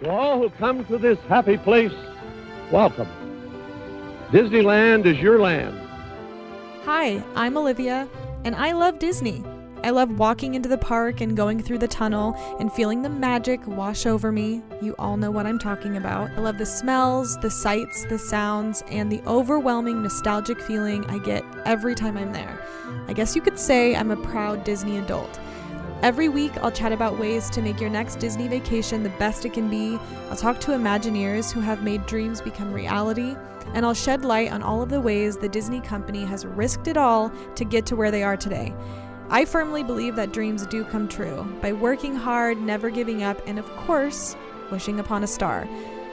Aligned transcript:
To 0.00 0.10
all 0.10 0.38
who 0.38 0.50
come 0.50 0.84
to 0.84 0.96
this 0.96 1.18
happy 1.28 1.56
place, 1.56 1.92
welcome. 2.70 3.08
Disneyland 4.30 5.06
is 5.06 5.18
your 5.18 5.40
land. 5.40 5.76
Hi, 6.84 7.20
I'm 7.34 7.56
Olivia, 7.56 8.08
and 8.44 8.54
I 8.54 8.72
love 8.72 9.00
Disney. 9.00 9.42
I 9.82 9.90
love 9.90 10.16
walking 10.16 10.54
into 10.54 10.68
the 10.68 10.78
park 10.78 11.20
and 11.20 11.36
going 11.36 11.60
through 11.60 11.78
the 11.78 11.88
tunnel 11.88 12.36
and 12.60 12.72
feeling 12.72 13.02
the 13.02 13.08
magic 13.08 13.66
wash 13.66 14.06
over 14.06 14.30
me. 14.30 14.62
You 14.80 14.94
all 15.00 15.16
know 15.16 15.32
what 15.32 15.46
I'm 15.46 15.58
talking 15.58 15.96
about. 15.96 16.30
I 16.30 16.40
love 16.42 16.58
the 16.58 16.66
smells, 16.66 17.36
the 17.38 17.50
sights, 17.50 18.04
the 18.04 18.18
sounds, 18.20 18.84
and 18.90 19.10
the 19.10 19.22
overwhelming 19.26 20.00
nostalgic 20.04 20.60
feeling 20.60 21.04
I 21.06 21.18
get 21.18 21.44
every 21.64 21.96
time 21.96 22.16
I'm 22.16 22.32
there. 22.32 22.60
I 23.08 23.14
guess 23.14 23.34
you 23.34 23.42
could 23.42 23.58
say 23.58 23.96
I'm 23.96 24.12
a 24.12 24.16
proud 24.16 24.62
Disney 24.62 24.98
adult. 24.98 25.40
Every 26.00 26.28
week, 26.28 26.52
I'll 26.58 26.70
chat 26.70 26.92
about 26.92 27.18
ways 27.18 27.50
to 27.50 27.60
make 27.60 27.80
your 27.80 27.90
next 27.90 28.20
Disney 28.20 28.46
vacation 28.46 29.02
the 29.02 29.08
best 29.10 29.44
it 29.44 29.52
can 29.52 29.68
be. 29.68 29.98
I'll 30.30 30.36
talk 30.36 30.60
to 30.60 30.70
Imagineers 30.70 31.50
who 31.50 31.60
have 31.60 31.82
made 31.82 32.06
dreams 32.06 32.40
become 32.40 32.72
reality, 32.72 33.34
and 33.74 33.84
I'll 33.84 33.94
shed 33.94 34.24
light 34.24 34.52
on 34.52 34.62
all 34.62 34.80
of 34.80 34.90
the 34.90 35.00
ways 35.00 35.36
the 35.36 35.48
Disney 35.48 35.80
company 35.80 36.24
has 36.24 36.46
risked 36.46 36.86
it 36.86 36.96
all 36.96 37.32
to 37.56 37.64
get 37.64 37.84
to 37.86 37.96
where 37.96 38.12
they 38.12 38.22
are 38.22 38.36
today. 38.36 38.72
I 39.28 39.44
firmly 39.44 39.82
believe 39.82 40.14
that 40.14 40.32
dreams 40.32 40.66
do 40.66 40.84
come 40.84 41.08
true 41.08 41.42
by 41.60 41.72
working 41.72 42.14
hard, 42.14 42.60
never 42.60 42.90
giving 42.90 43.24
up, 43.24 43.42
and 43.48 43.58
of 43.58 43.66
course, 43.78 44.36
wishing 44.70 45.00
upon 45.00 45.24
a 45.24 45.26
star. 45.26 45.68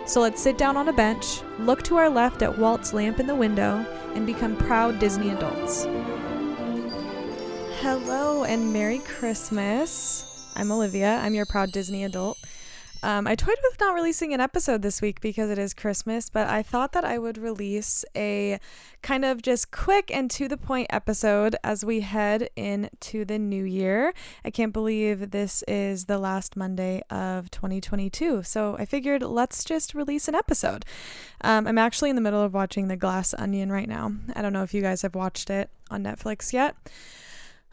So 0.08 0.20
let's 0.20 0.42
sit 0.42 0.58
down 0.58 0.78
on 0.78 0.88
a 0.88 0.94
bench, 0.94 1.42
look 1.60 1.84
to 1.84 1.98
our 1.98 2.10
left 2.10 2.42
at 2.42 2.58
Walt's 2.58 2.92
lamp 2.92 3.20
in 3.20 3.28
the 3.28 3.36
window, 3.36 3.86
and 4.16 4.26
become 4.26 4.58
proud 4.58 4.98
Disney 4.98 5.30
adults. 5.30 5.86
Hello 7.86 8.44
and 8.44 8.74
Merry 8.74 8.98
Christmas. 8.98 10.50
I'm 10.56 10.72
Olivia. 10.72 11.20
I'm 11.22 11.36
your 11.36 11.46
proud 11.46 11.72
Disney 11.72 12.04
adult. 12.04 12.40
Um, 13.04 13.28
I 13.28 13.36
toyed 13.36 13.60
with 13.62 13.80
not 13.80 13.94
releasing 13.94 14.34
an 14.34 14.42
episode 14.42 14.82
this 14.82 15.04
week 15.04 15.22
because 15.22 15.52
it 15.52 15.60
is 15.60 15.76
Christmas, 15.76 16.28
but 16.32 16.48
I 16.48 16.64
thought 16.64 16.94
that 16.94 17.06
I 17.06 17.20
would 17.20 17.38
release 17.38 18.04
a 18.16 18.60
kind 19.04 19.24
of 19.24 19.44
just 19.44 19.70
quick 19.70 20.10
and 20.12 20.32
to 20.32 20.48
the 20.48 20.58
point 20.58 20.88
episode 20.90 21.58
as 21.64 21.86
we 21.86 22.00
head 22.00 22.50
into 22.56 23.24
the 23.24 23.38
new 23.38 23.64
year. 23.64 24.16
I 24.44 24.50
can't 24.50 24.74
believe 24.74 25.30
this 25.30 25.64
is 25.68 26.06
the 26.06 26.18
last 26.18 26.58
Monday 26.58 27.04
of 27.12 27.52
2022, 27.52 28.42
so 28.42 28.76
I 28.80 28.86
figured 28.86 29.22
let's 29.22 29.64
just 29.64 29.94
release 29.94 30.28
an 30.28 30.34
episode. 30.34 30.86
Um, 31.42 31.68
I'm 31.68 31.78
actually 31.78 32.10
in 32.10 32.16
the 32.16 32.22
middle 32.24 32.42
of 32.42 32.52
watching 32.52 32.88
The 32.88 32.98
Glass 32.98 33.36
Onion 33.38 33.72
right 33.72 33.88
now. 33.88 34.12
I 34.36 34.42
don't 34.42 34.54
know 34.54 34.64
if 34.64 34.74
you 34.74 34.82
guys 34.82 35.04
have 35.04 35.14
watched 35.14 35.52
it 35.52 35.70
on 35.92 36.04
Netflix 36.04 36.52
yet. 36.52 36.76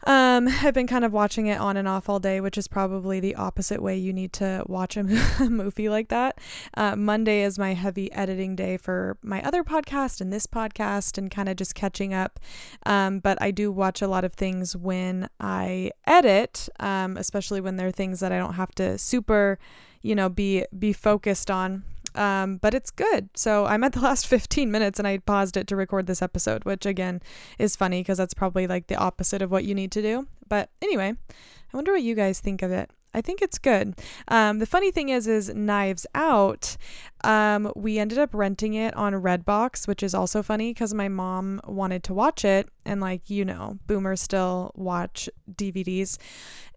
Um, 0.05 0.47
I've 0.61 0.73
been 0.73 0.87
kind 0.87 1.05
of 1.05 1.13
watching 1.13 1.47
it 1.47 1.59
on 1.59 1.77
and 1.77 1.87
off 1.87 2.09
all 2.09 2.19
day, 2.19 2.41
which 2.41 2.57
is 2.57 2.67
probably 2.67 3.19
the 3.19 3.35
opposite 3.35 3.81
way 3.81 3.95
you 3.97 4.13
need 4.13 4.33
to 4.33 4.63
watch 4.67 4.97
a 4.97 5.03
movie 5.49 5.89
like 5.89 6.09
that. 6.09 6.39
Uh, 6.75 6.95
Monday 6.95 7.43
is 7.43 7.57
my 7.59 7.73
heavy 7.73 8.11
editing 8.11 8.55
day 8.55 8.77
for 8.77 9.17
my 9.21 9.41
other 9.43 9.63
podcast 9.63 10.21
and 10.21 10.31
this 10.31 10.47
podcast, 10.47 11.17
and 11.17 11.31
kind 11.31 11.49
of 11.49 11.55
just 11.55 11.75
catching 11.75 12.13
up. 12.13 12.39
Um, 12.85 13.19
but 13.19 13.41
I 13.41 13.51
do 13.51 13.71
watch 13.71 14.01
a 14.01 14.07
lot 14.07 14.23
of 14.23 14.33
things 14.33 14.75
when 14.75 15.29
I 15.39 15.91
edit, 16.05 16.69
um, 16.79 17.17
especially 17.17 17.61
when 17.61 17.77
there 17.77 17.87
are 17.87 17.91
things 17.91 18.19
that 18.19 18.31
I 18.31 18.37
don't 18.37 18.53
have 18.53 18.71
to 18.75 18.97
super, 18.97 19.59
you 20.01 20.15
know, 20.15 20.29
be 20.29 20.65
be 20.77 20.93
focused 20.93 21.49
on. 21.49 21.83
Um, 22.15 22.57
but 22.57 22.73
it's 22.73 22.91
good. 22.91 23.29
So 23.35 23.65
I'm 23.65 23.83
at 23.83 23.93
the 23.93 23.99
last 24.01 24.27
15 24.27 24.71
minutes 24.71 24.99
and 24.99 25.07
I 25.07 25.17
paused 25.19 25.57
it 25.57 25.67
to 25.67 25.75
record 25.75 26.07
this 26.07 26.21
episode, 26.21 26.65
which 26.65 26.85
again 26.85 27.21
is 27.59 27.75
funny 27.75 28.01
because 28.01 28.17
that's 28.17 28.33
probably 28.33 28.67
like 28.67 28.87
the 28.87 28.95
opposite 28.95 29.41
of 29.41 29.51
what 29.51 29.65
you 29.65 29.75
need 29.75 29.91
to 29.93 30.01
do. 30.01 30.27
But 30.47 30.69
anyway, 30.81 31.13
I 31.29 31.77
wonder 31.77 31.91
what 31.91 32.03
you 32.03 32.15
guys 32.15 32.39
think 32.39 32.61
of 32.61 32.71
it. 32.71 32.89
I 33.13 33.21
think 33.21 33.41
it's 33.41 33.59
good. 33.59 33.95
Um, 34.27 34.59
the 34.59 34.65
funny 34.65 34.91
thing 34.91 35.09
is, 35.09 35.27
is 35.27 35.53
Knives 35.53 36.07
Out. 36.15 36.77
Um, 37.23 37.71
we 37.75 37.99
ended 37.99 38.17
up 38.17 38.33
renting 38.33 38.73
it 38.73 38.95
on 38.95 39.13
Redbox, 39.13 39.87
which 39.87 40.01
is 40.01 40.15
also 40.15 40.41
funny 40.41 40.71
because 40.73 40.93
my 40.93 41.09
mom 41.09 41.61
wanted 41.65 42.03
to 42.05 42.13
watch 42.13 42.43
it, 42.43 42.67
and 42.85 42.99
like 42.99 43.29
you 43.29 43.45
know, 43.45 43.77
boomers 43.85 44.21
still 44.21 44.71
watch 44.75 45.29
DVDs, 45.51 46.17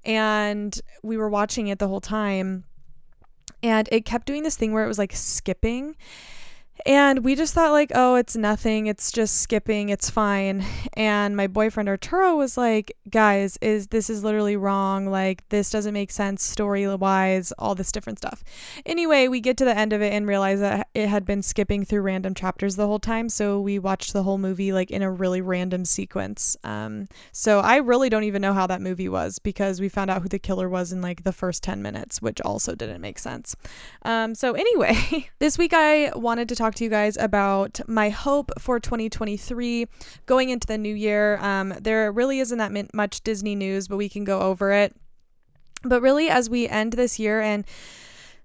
and 0.04 0.78
we 1.02 1.16
were 1.16 1.30
watching 1.30 1.68
it 1.68 1.78
the 1.78 1.88
whole 1.88 2.02
time 2.02 2.64
and 3.62 3.88
it 3.92 4.04
kept 4.04 4.26
doing 4.26 4.42
this 4.42 4.56
thing 4.56 4.72
where 4.72 4.84
it 4.84 4.88
was 4.88 4.98
like 4.98 5.12
skipping 5.14 5.96
and 6.84 7.24
we 7.24 7.34
just 7.34 7.54
thought 7.54 7.72
like, 7.72 7.92
oh, 7.94 8.16
it's 8.16 8.36
nothing. 8.36 8.86
It's 8.86 9.10
just 9.10 9.40
skipping. 9.40 9.88
It's 9.88 10.10
fine. 10.10 10.64
And 10.94 11.36
my 11.36 11.46
boyfriend 11.46 11.88
Arturo 11.88 12.36
was 12.36 12.56
like, 12.56 12.92
guys, 13.08 13.56
is 13.62 13.88
this 13.88 14.10
is 14.10 14.22
literally 14.22 14.56
wrong. 14.56 15.06
Like 15.06 15.48
this 15.48 15.70
doesn't 15.70 15.94
make 15.94 16.10
sense 16.10 16.42
story 16.42 16.86
wise, 16.86 17.52
all 17.58 17.74
this 17.74 17.92
different 17.92 18.18
stuff. 18.18 18.44
Anyway, 18.84 19.28
we 19.28 19.40
get 19.40 19.56
to 19.58 19.64
the 19.64 19.76
end 19.76 19.92
of 19.92 20.02
it 20.02 20.12
and 20.12 20.26
realize 20.26 20.60
that 20.60 20.88
it 20.94 21.08
had 21.08 21.24
been 21.24 21.42
skipping 21.42 21.84
through 21.84 22.02
random 22.02 22.34
chapters 22.34 22.76
the 22.76 22.86
whole 22.86 22.98
time. 22.98 23.28
So 23.28 23.60
we 23.60 23.78
watched 23.78 24.12
the 24.12 24.22
whole 24.22 24.38
movie 24.38 24.72
like 24.72 24.90
in 24.90 25.02
a 25.02 25.10
really 25.10 25.40
random 25.40 25.84
sequence. 25.84 26.56
Um, 26.64 27.08
so 27.32 27.60
I 27.60 27.76
really 27.76 28.10
don't 28.10 28.24
even 28.24 28.42
know 28.42 28.52
how 28.52 28.66
that 28.66 28.82
movie 28.82 29.08
was 29.08 29.38
because 29.38 29.80
we 29.80 29.88
found 29.88 30.10
out 30.10 30.22
who 30.22 30.28
the 30.28 30.38
killer 30.38 30.68
was 30.68 30.92
in 30.92 31.00
like 31.00 31.24
the 31.24 31.32
first 31.32 31.62
10 31.62 31.80
minutes, 31.80 32.20
which 32.20 32.40
also 32.42 32.74
didn't 32.74 33.00
make 33.00 33.18
sense. 33.18 33.56
Um, 34.02 34.34
so 34.34 34.52
anyway, 34.52 35.28
this 35.38 35.56
week 35.56 35.72
I 35.72 36.12
wanted 36.14 36.48
to 36.50 36.56
talk 36.56 36.65
talk 36.66 36.74
to 36.74 36.82
you 36.82 36.90
guys 36.90 37.16
about 37.16 37.78
my 37.86 38.08
hope 38.08 38.50
for 38.58 38.80
2023 38.80 39.86
going 40.26 40.50
into 40.50 40.66
the 40.66 40.76
new 40.76 40.94
year. 40.94 41.36
Um, 41.38 41.72
there 41.80 42.10
really 42.10 42.40
isn't 42.40 42.58
that 42.58 42.92
much 42.92 43.22
Disney 43.22 43.54
news, 43.54 43.86
but 43.86 43.96
we 43.96 44.08
can 44.08 44.24
go 44.24 44.40
over 44.40 44.72
it. 44.72 44.96
But 45.84 46.02
really, 46.02 46.28
as 46.28 46.50
we 46.50 46.66
end 46.66 46.94
this 46.94 47.20
year 47.20 47.40
and 47.40 47.64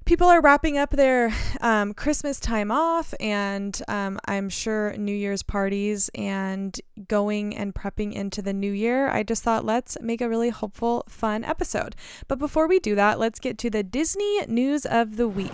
people 0.06 0.28
are 0.28 0.40
wrapping 0.40 0.78
up 0.78 0.92
their 0.92 1.34
um, 1.62 1.96
Christmas 1.96 2.40
time 2.40 2.70
off, 2.70 3.16
and 3.20 3.82
um, 3.88 4.20
I'm 4.26 4.50
sure 4.50 4.96
New 4.98 5.16
Year's 5.16 5.42
parties 5.42 6.12
and 6.14 6.80
going 7.08 7.58
and 7.58 7.74
prepping 7.74 8.14
into 8.14 8.44
the 8.44 8.54
new 8.54 8.72
year. 8.72 9.10
I 9.10 9.24
just 9.24 9.42
thought 9.42 9.66
let's 9.66 9.98
make 10.00 10.22
a 10.22 10.30
really 10.30 10.50
hopeful, 10.50 11.06
fun 11.10 11.44
episode. 11.44 11.96
But 12.28 12.38
before 12.38 12.68
we 12.68 12.78
do 12.78 12.94
that, 12.94 13.18
let's 13.18 13.40
get 13.40 13.58
to 13.60 13.72
the 13.72 13.82
Disney 13.82 14.46
news 14.46 14.86
of 14.86 15.18
the 15.18 15.28
week. 15.28 15.52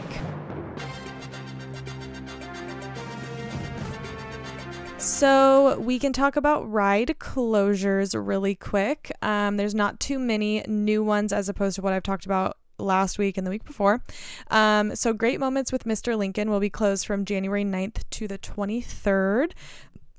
So, 4.99 5.79
we 5.79 5.99
can 5.99 6.11
talk 6.11 6.35
about 6.35 6.69
ride 6.71 7.15
closures 7.19 8.15
really 8.15 8.55
quick. 8.55 9.11
Um, 9.21 9.57
there's 9.57 9.75
not 9.75 9.99
too 9.99 10.17
many 10.17 10.63
new 10.67 11.03
ones 11.03 11.31
as 11.31 11.47
opposed 11.47 11.75
to 11.75 11.83
what 11.83 11.93
I've 11.93 12.03
talked 12.03 12.25
about 12.25 12.57
last 12.79 13.19
week 13.19 13.37
and 13.37 13.45
the 13.45 13.51
week 13.51 13.63
before. 13.63 14.01
Um, 14.49 14.95
so, 14.95 15.13
Great 15.13 15.39
Moments 15.39 15.71
with 15.71 15.83
Mr. 15.83 16.17
Lincoln 16.17 16.49
will 16.49 16.59
be 16.59 16.71
closed 16.71 17.05
from 17.05 17.25
January 17.25 17.63
9th 17.63 18.05
to 18.09 18.27
the 18.27 18.39
23rd 18.39 19.51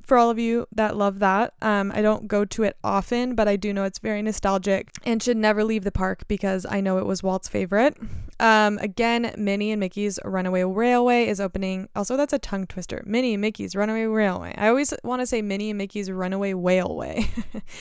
for 0.09 0.17
all 0.17 0.31
of 0.31 0.39
you 0.39 0.67
that 0.75 0.97
love 0.97 1.19
that. 1.19 1.53
Um, 1.61 1.93
I 1.95 2.01
don't 2.01 2.27
go 2.27 2.47
to 2.47 2.63
it 2.63 2.77
often, 2.83 3.35
but 3.35 3.47
I 3.47 3.57
do 3.57 3.75
know 3.75 3.85
it's 3.85 3.99
very 3.99 4.23
nostalgic 4.23 4.91
and 5.05 5.23
should 5.23 5.37
never 5.37 5.63
leave 5.63 5.85
the 5.85 5.93
park 5.93 6.27
because 6.27 6.67
I 6.69 6.81
know 6.81 6.97
it 6.97 7.05
was 7.05 7.23
Walt's 7.23 7.47
favorite. 7.47 7.97
Um, 8.41 8.79
again, 8.79 9.35
Minnie 9.37 9.71
and 9.71 9.81
Mickey's 9.81 10.19
Runaway 10.25 10.65
Railway 10.65 11.29
is 11.29 11.41
opening. 11.41 11.89
Also, 11.95 12.17
that's 12.17 12.33
a 12.33 12.39
tongue 12.39 12.67
twister. 12.67 13.03
Minnie 13.05 13.35
and 13.35 13.43
Mickey's 13.43 13.77
Runaway 13.77 14.05
Railway. 14.05 14.55
I 14.57 14.69
always 14.69 14.95
want 15.05 15.21
to 15.21 15.27
say 15.27 15.43
Minnie 15.43 15.71
and 15.71 15.79
Mickey's 15.79 16.11
Runaway 16.11 16.55
Whaleway. 16.55 17.29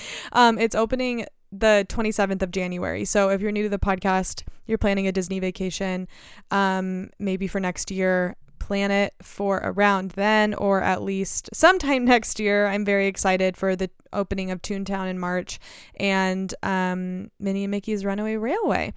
um, 0.33 0.59
it's 0.59 0.75
opening 0.75 1.25
the 1.51 1.85
27th 1.89 2.41
of 2.41 2.51
January. 2.51 3.05
So 3.05 3.29
if 3.29 3.39
you're 3.39 3.53
new 3.53 3.63
to 3.63 3.69
the 3.69 3.79
podcast, 3.79 4.43
you're 4.65 4.77
planning 4.77 5.07
a 5.07 5.13
Disney 5.13 5.39
vacation, 5.39 6.09
um, 6.51 7.09
maybe 7.19 7.47
for 7.47 7.61
next 7.61 7.89
year, 7.89 8.35
plan 8.67 8.91
it 8.91 9.13
for 9.21 9.61
around 9.63 10.11
then 10.11 10.53
or 10.53 10.81
at 10.81 11.01
least 11.01 11.49
sometime 11.53 12.03
next 12.13 12.37
year. 12.37 12.67
I'm 12.67 12.83
very 12.83 13.07
excited 13.07 13.55
for 13.55 13.77
the 13.77 13.89
opening 14.11 14.51
of 14.51 14.61
Toontown 14.61 15.09
in 15.09 15.17
March 15.17 15.57
and 15.95 16.53
um, 16.63 17.31
Minnie 17.39 17.63
and 17.63 17.71
Mickey's 17.71 18.03
Runaway 18.03 18.35
Railway. 18.35 18.93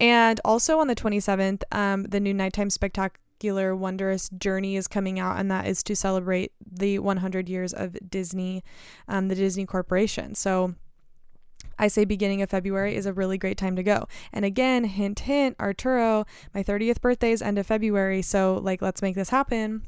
And 0.00 0.40
also 0.42 0.78
on 0.78 0.86
the 0.86 0.94
27th, 0.94 1.62
um, 1.70 2.04
the 2.04 2.18
new 2.18 2.32
nighttime 2.32 2.70
spectacular 2.70 3.76
Wondrous 3.76 4.30
Journey 4.30 4.76
is 4.76 4.88
coming 4.88 5.20
out, 5.20 5.38
and 5.38 5.50
that 5.50 5.66
is 5.66 5.82
to 5.82 5.94
celebrate 5.94 6.52
the 6.66 6.98
100 6.98 7.48
years 7.48 7.74
of 7.74 7.96
Disney, 8.08 8.64
um, 9.06 9.28
the 9.28 9.34
Disney 9.34 9.66
Corporation. 9.66 10.34
So 10.34 10.74
I 11.80 11.88
say 11.88 12.04
beginning 12.04 12.42
of 12.42 12.50
February 12.50 12.94
is 12.94 13.06
a 13.06 13.12
really 13.12 13.38
great 13.38 13.56
time 13.56 13.74
to 13.76 13.82
go. 13.82 14.06
And 14.32 14.44
again, 14.44 14.84
hint, 14.84 15.20
hint, 15.20 15.56
Arturo, 15.58 16.26
my 16.54 16.62
30th 16.62 17.00
birthday 17.00 17.32
is 17.32 17.40
end 17.40 17.58
of 17.58 17.66
February. 17.66 18.20
So, 18.20 18.60
like, 18.62 18.82
let's 18.82 19.00
make 19.00 19.14
this 19.14 19.30
happen. 19.30 19.82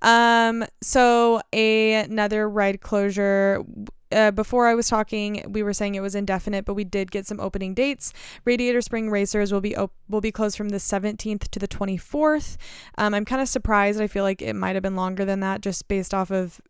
Um, 0.00 0.64
so, 0.82 1.42
a, 1.52 1.92
another 2.04 2.48
ride 2.48 2.80
closure. 2.80 3.62
Uh, 4.10 4.30
before 4.30 4.66
I 4.66 4.74
was 4.74 4.88
talking, 4.88 5.44
we 5.48 5.62
were 5.62 5.74
saying 5.74 5.94
it 5.94 6.00
was 6.00 6.14
indefinite, 6.14 6.64
but 6.64 6.74
we 6.74 6.84
did 6.84 7.10
get 7.10 7.26
some 7.26 7.38
opening 7.38 7.74
dates. 7.74 8.14
Radiator 8.44 8.80
Spring 8.80 9.10
Racers 9.10 9.52
will 9.52 9.60
be 9.60 9.76
op- 9.76 9.92
will 10.08 10.20
be 10.22 10.32
closed 10.32 10.56
from 10.56 10.70
the 10.70 10.78
17th 10.78 11.48
to 11.48 11.58
the 11.58 11.68
24th. 11.68 12.56
Um, 12.96 13.12
I'm 13.12 13.24
kind 13.26 13.42
of 13.42 13.48
surprised. 13.48 14.00
I 14.00 14.06
feel 14.06 14.22
like 14.22 14.40
it 14.40 14.54
might 14.54 14.74
have 14.76 14.82
been 14.82 14.96
longer 14.96 15.24
than 15.24 15.40
that, 15.40 15.60
just 15.60 15.86
based 15.88 16.14
off 16.14 16.30
of 16.30 16.62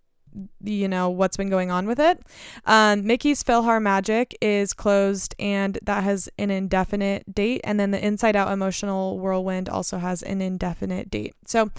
you 0.63 0.89
know 0.89 1.09
what's 1.09 1.37
been 1.37 1.51
going 1.51 1.71
on 1.71 1.87
with 1.87 1.99
it. 1.99 2.21
Um, 2.65 3.07
Mickey's 3.07 3.43
PhilharMagic 3.43 4.35
is 4.41 4.73
closed, 4.73 5.35
and 5.39 5.79
that 5.83 6.05
has 6.05 6.29
an 6.39 6.51
indefinite 6.51 7.35
date. 7.35 7.61
And 7.65 7.79
then 7.79 7.91
the 7.91 8.05
Inside 8.05 8.37
Out 8.37 8.53
Emotional 8.53 9.19
Whirlwind 9.19 9.69
also 9.69 9.99
has 9.99 10.23
an 10.23 10.43
indefinite 10.43 11.11
date. 11.11 11.35
So, 11.47 11.71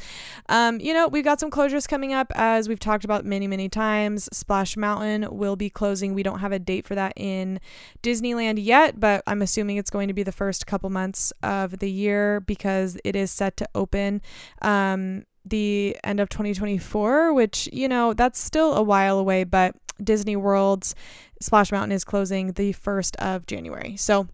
um, 0.49 0.79
you 0.79 0.93
know, 0.93 1.07
we've 1.07 1.23
got 1.23 1.39
some 1.39 1.51
closures 1.51 1.87
coming 1.87 2.13
up 2.13 2.31
as 2.35 2.67
we've 2.67 2.79
talked 2.79 3.05
about 3.05 3.25
many, 3.25 3.47
many 3.47 3.69
times. 3.69 4.29
Splash 4.31 4.75
Mountain 4.75 5.27
will 5.31 5.55
be 5.55 5.69
closing. 5.69 6.13
We 6.13 6.23
don't 6.23 6.39
have 6.39 6.51
a 6.51 6.59
date 6.59 6.85
for 6.85 6.95
that 6.95 7.13
in 7.15 7.59
Disneyland 8.01 8.63
yet, 8.63 8.99
but 8.99 9.23
I'm 9.27 9.41
assuming 9.41 9.77
it's 9.77 9.89
going 9.89 10.07
to 10.07 10.13
be 10.13 10.23
the 10.23 10.31
first 10.31 10.65
couple 10.65 10.89
months 10.89 11.31
of 11.43 11.79
the 11.79 11.91
year 11.91 12.39
because 12.39 12.97
it 13.03 13.15
is 13.15 13.31
set 13.31 13.57
to 13.57 13.69
open. 13.75 14.21
Um, 14.61 15.25
the 15.49 15.97
end 16.03 16.19
of 16.19 16.29
2024, 16.29 17.33
which, 17.33 17.69
you 17.71 17.87
know, 17.87 18.13
that's 18.13 18.39
still 18.39 18.75
a 18.75 18.83
while 18.83 19.19
away, 19.19 19.43
but 19.43 19.75
Disney 20.03 20.35
World's 20.35 20.95
Splash 21.41 21.71
Mountain 21.71 21.91
is 21.91 22.03
closing 22.03 22.53
the 22.53 22.73
1st 22.73 23.15
of 23.17 23.45
January. 23.45 23.95
So, 23.97 24.27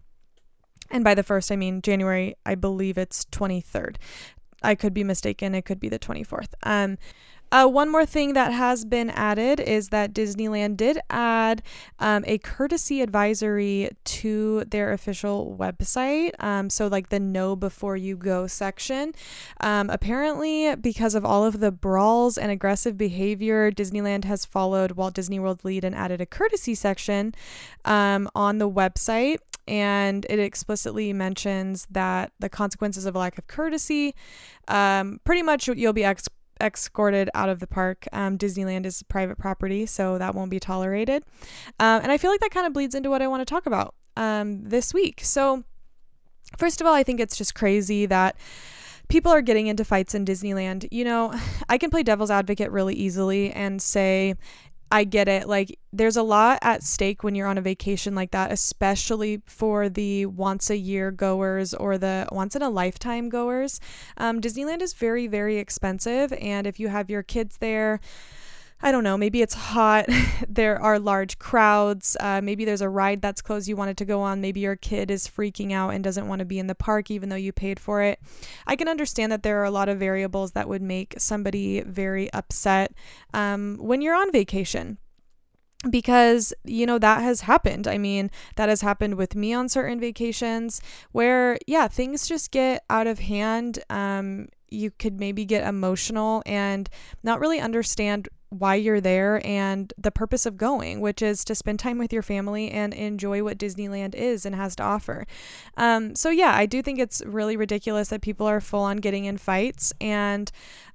and 0.90 1.04
by 1.04 1.14
the 1.14 1.24
1st, 1.24 1.52
I 1.52 1.56
mean 1.56 1.82
January, 1.82 2.34
I 2.44 2.54
believe 2.54 2.98
it's 2.98 3.24
23rd. 3.26 3.96
I 4.62 4.74
could 4.74 4.94
be 4.94 5.04
mistaken. 5.04 5.54
It 5.54 5.64
could 5.64 5.80
be 5.80 5.88
the 5.88 5.98
24th. 5.98 6.54
Um, 6.62 6.98
uh, 7.54 7.68
one 7.68 7.88
more 7.88 8.04
thing 8.04 8.32
that 8.32 8.52
has 8.52 8.84
been 8.84 9.10
added 9.10 9.60
is 9.60 9.90
that 9.90 10.12
Disneyland 10.12 10.76
did 10.76 10.98
add 11.08 11.62
um, 12.00 12.24
a 12.26 12.38
courtesy 12.38 13.00
advisory 13.00 13.90
to 14.02 14.64
their 14.64 14.92
official 14.92 15.56
website. 15.56 16.32
Um, 16.42 16.68
so, 16.68 16.88
like 16.88 17.10
the 17.10 17.20
know 17.20 17.54
before 17.54 17.96
you 17.96 18.16
go 18.16 18.48
section. 18.48 19.14
Um, 19.60 19.88
apparently, 19.88 20.74
because 20.74 21.14
of 21.14 21.24
all 21.24 21.44
of 21.44 21.60
the 21.60 21.70
brawls 21.70 22.36
and 22.36 22.50
aggressive 22.50 22.98
behavior, 22.98 23.70
Disneyland 23.70 24.24
has 24.24 24.44
followed 24.44 24.92
Walt 24.92 25.14
Disney 25.14 25.38
World 25.38 25.64
lead 25.64 25.84
and 25.84 25.94
added 25.94 26.20
a 26.20 26.26
courtesy 26.26 26.74
section 26.74 27.36
um, 27.84 28.28
on 28.34 28.58
the 28.58 28.68
website 28.68 29.38
and 29.66 30.26
it 30.28 30.38
explicitly 30.38 31.12
mentions 31.12 31.86
that 31.90 32.32
the 32.38 32.50
consequences 32.50 33.06
of 33.06 33.16
a 33.16 33.18
lack 33.18 33.38
of 33.38 33.46
courtesy 33.46 34.14
um, 34.68 35.20
pretty 35.24 35.42
much 35.42 35.68
you'll 35.68 35.94
be 35.94 36.04
ex- 36.04 36.28
escorted 36.64 37.30
out 37.34 37.48
of 37.48 37.60
the 37.60 37.66
park. 37.66 38.08
Um, 38.12 38.38
Disneyland 38.38 38.86
is 38.86 39.02
private 39.04 39.38
property, 39.38 39.86
so 39.86 40.18
that 40.18 40.34
won't 40.34 40.50
be 40.50 40.58
tolerated. 40.58 41.24
Um, 41.78 42.02
and 42.02 42.10
I 42.10 42.18
feel 42.18 42.30
like 42.30 42.40
that 42.40 42.50
kind 42.50 42.66
of 42.66 42.72
bleeds 42.72 42.94
into 42.94 43.10
what 43.10 43.22
I 43.22 43.28
want 43.28 43.42
to 43.42 43.44
talk 43.44 43.66
about 43.66 43.94
um, 44.16 44.64
this 44.64 44.94
week. 44.94 45.20
So, 45.22 45.64
first 46.58 46.80
of 46.80 46.86
all, 46.86 46.94
I 46.94 47.02
think 47.02 47.20
it's 47.20 47.36
just 47.36 47.54
crazy 47.54 48.06
that 48.06 48.36
people 49.08 49.30
are 49.30 49.42
getting 49.42 49.66
into 49.66 49.84
fights 49.84 50.14
in 50.14 50.24
Disneyland. 50.24 50.88
You 50.90 51.04
know, 51.04 51.34
I 51.68 51.78
can 51.78 51.90
play 51.90 52.02
devil's 52.02 52.30
advocate 52.30 52.70
really 52.70 52.94
easily 52.94 53.52
and 53.52 53.80
say 53.80 54.34
I 54.94 55.02
get 55.02 55.26
it. 55.26 55.48
Like, 55.48 55.80
there's 55.92 56.16
a 56.16 56.22
lot 56.22 56.60
at 56.62 56.84
stake 56.84 57.24
when 57.24 57.34
you're 57.34 57.48
on 57.48 57.58
a 57.58 57.60
vacation 57.60 58.14
like 58.14 58.30
that, 58.30 58.52
especially 58.52 59.42
for 59.44 59.88
the 59.88 60.26
once 60.26 60.70
a 60.70 60.76
year 60.76 61.10
goers 61.10 61.74
or 61.74 61.98
the 61.98 62.28
once 62.30 62.54
in 62.54 62.62
a 62.62 62.70
lifetime 62.70 63.28
goers. 63.28 63.80
Um, 64.16 64.40
Disneyland 64.40 64.82
is 64.82 64.92
very, 64.92 65.26
very 65.26 65.58
expensive. 65.58 66.32
And 66.34 66.64
if 66.64 66.78
you 66.78 66.86
have 66.86 67.10
your 67.10 67.24
kids 67.24 67.58
there, 67.58 67.98
I 68.80 68.92
don't 68.92 69.04
know, 69.04 69.16
maybe 69.16 69.40
it's 69.40 69.54
hot, 69.54 70.06
there 70.48 70.80
are 70.80 70.98
large 70.98 71.38
crowds, 71.38 72.16
uh, 72.20 72.40
maybe 72.42 72.64
there's 72.64 72.80
a 72.80 72.88
ride 72.88 73.22
that's 73.22 73.40
closed 73.40 73.68
you 73.68 73.76
wanted 73.76 73.96
to 73.98 74.04
go 74.04 74.20
on, 74.20 74.40
maybe 74.40 74.60
your 74.60 74.76
kid 74.76 75.10
is 75.10 75.26
freaking 75.28 75.72
out 75.72 75.90
and 75.90 76.04
doesn't 76.04 76.28
want 76.28 76.40
to 76.40 76.44
be 76.44 76.58
in 76.58 76.66
the 76.66 76.74
park 76.74 77.10
even 77.10 77.28
though 77.28 77.36
you 77.36 77.52
paid 77.52 77.80
for 77.80 78.02
it. 78.02 78.18
I 78.66 78.76
can 78.76 78.88
understand 78.88 79.32
that 79.32 79.42
there 79.42 79.60
are 79.60 79.64
a 79.64 79.70
lot 79.70 79.88
of 79.88 79.98
variables 79.98 80.52
that 80.52 80.68
would 80.68 80.82
make 80.82 81.14
somebody 81.18 81.80
very 81.80 82.32
upset 82.32 82.92
um, 83.32 83.78
when 83.80 84.02
you're 84.02 84.14
on 84.14 84.32
vacation. 84.32 84.98
Because 85.90 86.54
you 86.64 86.86
know 86.86 86.98
that 86.98 87.22
has 87.22 87.42
happened. 87.42 87.86
I 87.86 87.98
mean 87.98 88.30
that 88.56 88.70
has 88.70 88.80
happened 88.80 89.16
with 89.16 89.34
me 89.34 89.52
on 89.52 89.68
certain 89.68 90.00
vacations 90.00 90.80
where 91.12 91.58
yeah 91.66 91.88
things 91.88 92.26
just 92.26 92.50
get 92.50 92.82
out 92.88 93.06
of 93.06 93.18
hand. 93.18 93.80
Um 93.90 94.48
you 94.70 94.90
could 94.90 95.20
maybe 95.20 95.44
get 95.44 95.66
emotional 95.66 96.42
and 96.46 96.88
not 97.22 97.38
really 97.38 97.60
understand 97.60 98.28
why 98.58 98.76
you're 98.76 99.00
there 99.00 99.44
and 99.44 99.92
the 99.98 100.10
purpose 100.10 100.46
of 100.46 100.56
going, 100.56 101.00
which 101.00 101.22
is 101.22 101.44
to 101.44 101.54
spend 101.54 101.78
time 101.78 101.98
with 101.98 102.12
your 102.12 102.22
family 102.22 102.70
and 102.70 102.94
enjoy 102.94 103.42
what 103.42 103.58
Disneyland 103.58 104.14
is 104.14 104.46
and 104.46 104.54
has 104.54 104.76
to 104.76 104.82
offer. 104.82 105.26
Um, 105.76 106.14
so, 106.14 106.30
yeah, 106.30 106.54
I 106.54 106.66
do 106.66 106.82
think 106.82 106.98
it's 106.98 107.22
really 107.26 107.56
ridiculous 107.56 108.08
that 108.08 108.22
people 108.22 108.46
are 108.46 108.60
full 108.60 108.82
on 108.82 108.98
getting 108.98 109.24
in 109.24 109.38
fights. 109.38 109.92
And 110.00 110.50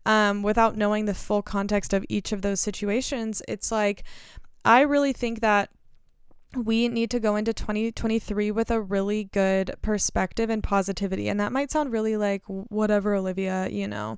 um, 0.06 0.44
without 0.44 0.78
knowing 0.78 1.06
the 1.06 1.14
full 1.14 1.42
context 1.42 1.94
of 1.94 2.06
each 2.10 2.32
of 2.32 2.42
those 2.42 2.62
situations, 2.62 3.42
it's 3.48 3.72
like, 3.72 4.04
I 4.64 4.82
really 4.82 5.14
think 5.14 5.42
that 5.42 5.70
we 6.56 6.88
need 6.88 7.12
to 7.12 7.20
go 7.20 7.36
into 7.36 7.54
2023 7.54 8.50
with 8.52 8.72
a 8.72 8.82
really 8.82 9.26
good 9.26 9.76
perspective 9.84 10.50
and 10.50 10.64
positivity. 10.64 11.30
And 11.30 11.40
that 11.40 11.52
might 11.52 11.70
sound 11.70 11.92
really 11.92 12.18
like, 12.18 12.42
whatever, 12.48 13.14
Olivia, 13.14 13.70
you 13.70 13.88
know, 13.88 14.18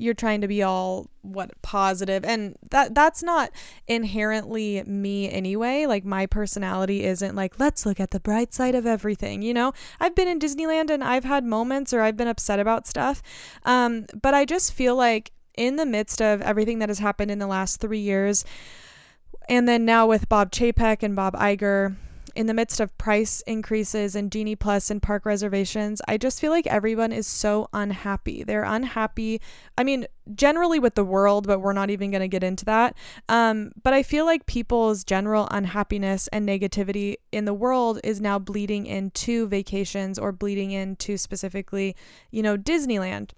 you're 0.00 0.14
trying 0.14 0.40
to 0.40 0.48
be 0.48 0.62
all 0.62 1.08
what 1.22 1.50
positive. 1.60 2.24
And 2.24 2.56
that 2.70 2.94
that's 2.94 3.22
not 3.22 3.50
inherently 3.86 4.82
me 4.84 5.30
anyway. 5.30 5.84
Like 5.84 6.04
my 6.04 6.26
personality 6.26 7.04
isn't 7.04 7.36
like 7.36 7.60
let's 7.60 7.84
look 7.84 8.00
at 8.00 8.10
the 8.10 8.20
bright 8.20 8.54
side 8.54 8.74
of 8.74 8.86
everything 8.86 9.42
you 9.42 9.52
know? 9.52 9.72
I've 10.00 10.14
been 10.14 10.28
in 10.28 10.38
disneyland 10.38 10.90
and 10.90 11.04
i've 11.04 11.24
had 11.24 11.44
moments 11.44 11.92
or 11.92 12.00
i've 12.00 12.16
been 12.16 12.28
upset 12.28 12.58
about 12.58 12.86
stuff. 12.86 13.22
Um, 13.64 14.06
but 14.20 14.34
i 14.34 14.44
just 14.44 14.72
feel 14.72 14.96
like 14.96 15.32
in 15.56 15.76
the 15.76 15.86
midst 15.86 16.22
of 16.22 16.40
everything 16.40 16.78
that 16.78 16.88
has 16.88 16.98
happened 16.98 17.30
in 17.30 17.38
the 17.38 17.46
last 17.46 17.80
three 17.80 17.98
years 17.98 18.44
and 19.48 19.68
then 19.68 19.84
now 19.84 20.06
with 20.06 20.28
bob 20.28 20.50
chapek 20.50 21.02
and 21.02 21.14
bob 21.14 21.34
Iger 21.34 21.96
in 22.34 22.46
the 22.46 22.54
midst 22.54 22.80
of 22.80 22.96
price 22.98 23.42
increases 23.46 24.14
and 24.14 24.30
Genie 24.30 24.56
Plus 24.56 24.90
and 24.90 25.02
park 25.02 25.24
reservations, 25.26 26.00
I 26.08 26.16
just 26.16 26.40
feel 26.40 26.50
like 26.50 26.66
everyone 26.66 27.12
is 27.12 27.26
so 27.26 27.68
unhappy. 27.72 28.42
They're 28.44 28.64
unhappy. 28.64 29.40
I 29.76 29.84
mean, 29.84 30.06
generally 30.34 30.78
with 30.78 30.94
the 30.94 31.04
world, 31.04 31.46
but 31.46 31.60
we're 31.60 31.72
not 31.72 31.90
even 31.90 32.10
going 32.10 32.20
to 32.20 32.28
get 32.28 32.44
into 32.44 32.64
that. 32.66 32.96
Um, 33.28 33.72
but 33.82 33.94
I 33.94 34.02
feel 34.02 34.24
like 34.24 34.46
people's 34.46 35.04
general 35.04 35.48
unhappiness 35.50 36.28
and 36.28 36.48
negativity 36.48 37.16
in 37.32 37.44
the 37.44 37.54
world 37.54 38.00
is 38.04 38.20
now 38.20 38.38
bleeding 38.38 38.86
into 38.86 39.46
vacations 39.48 40.18
or 40.18 40.32
bleeding 40.32 40.70
into 40.70 41.16
specifically, 41.16 41.96
you 42.30 42.42
know, 42.42 42.56
Disneyland. 42.56 43.30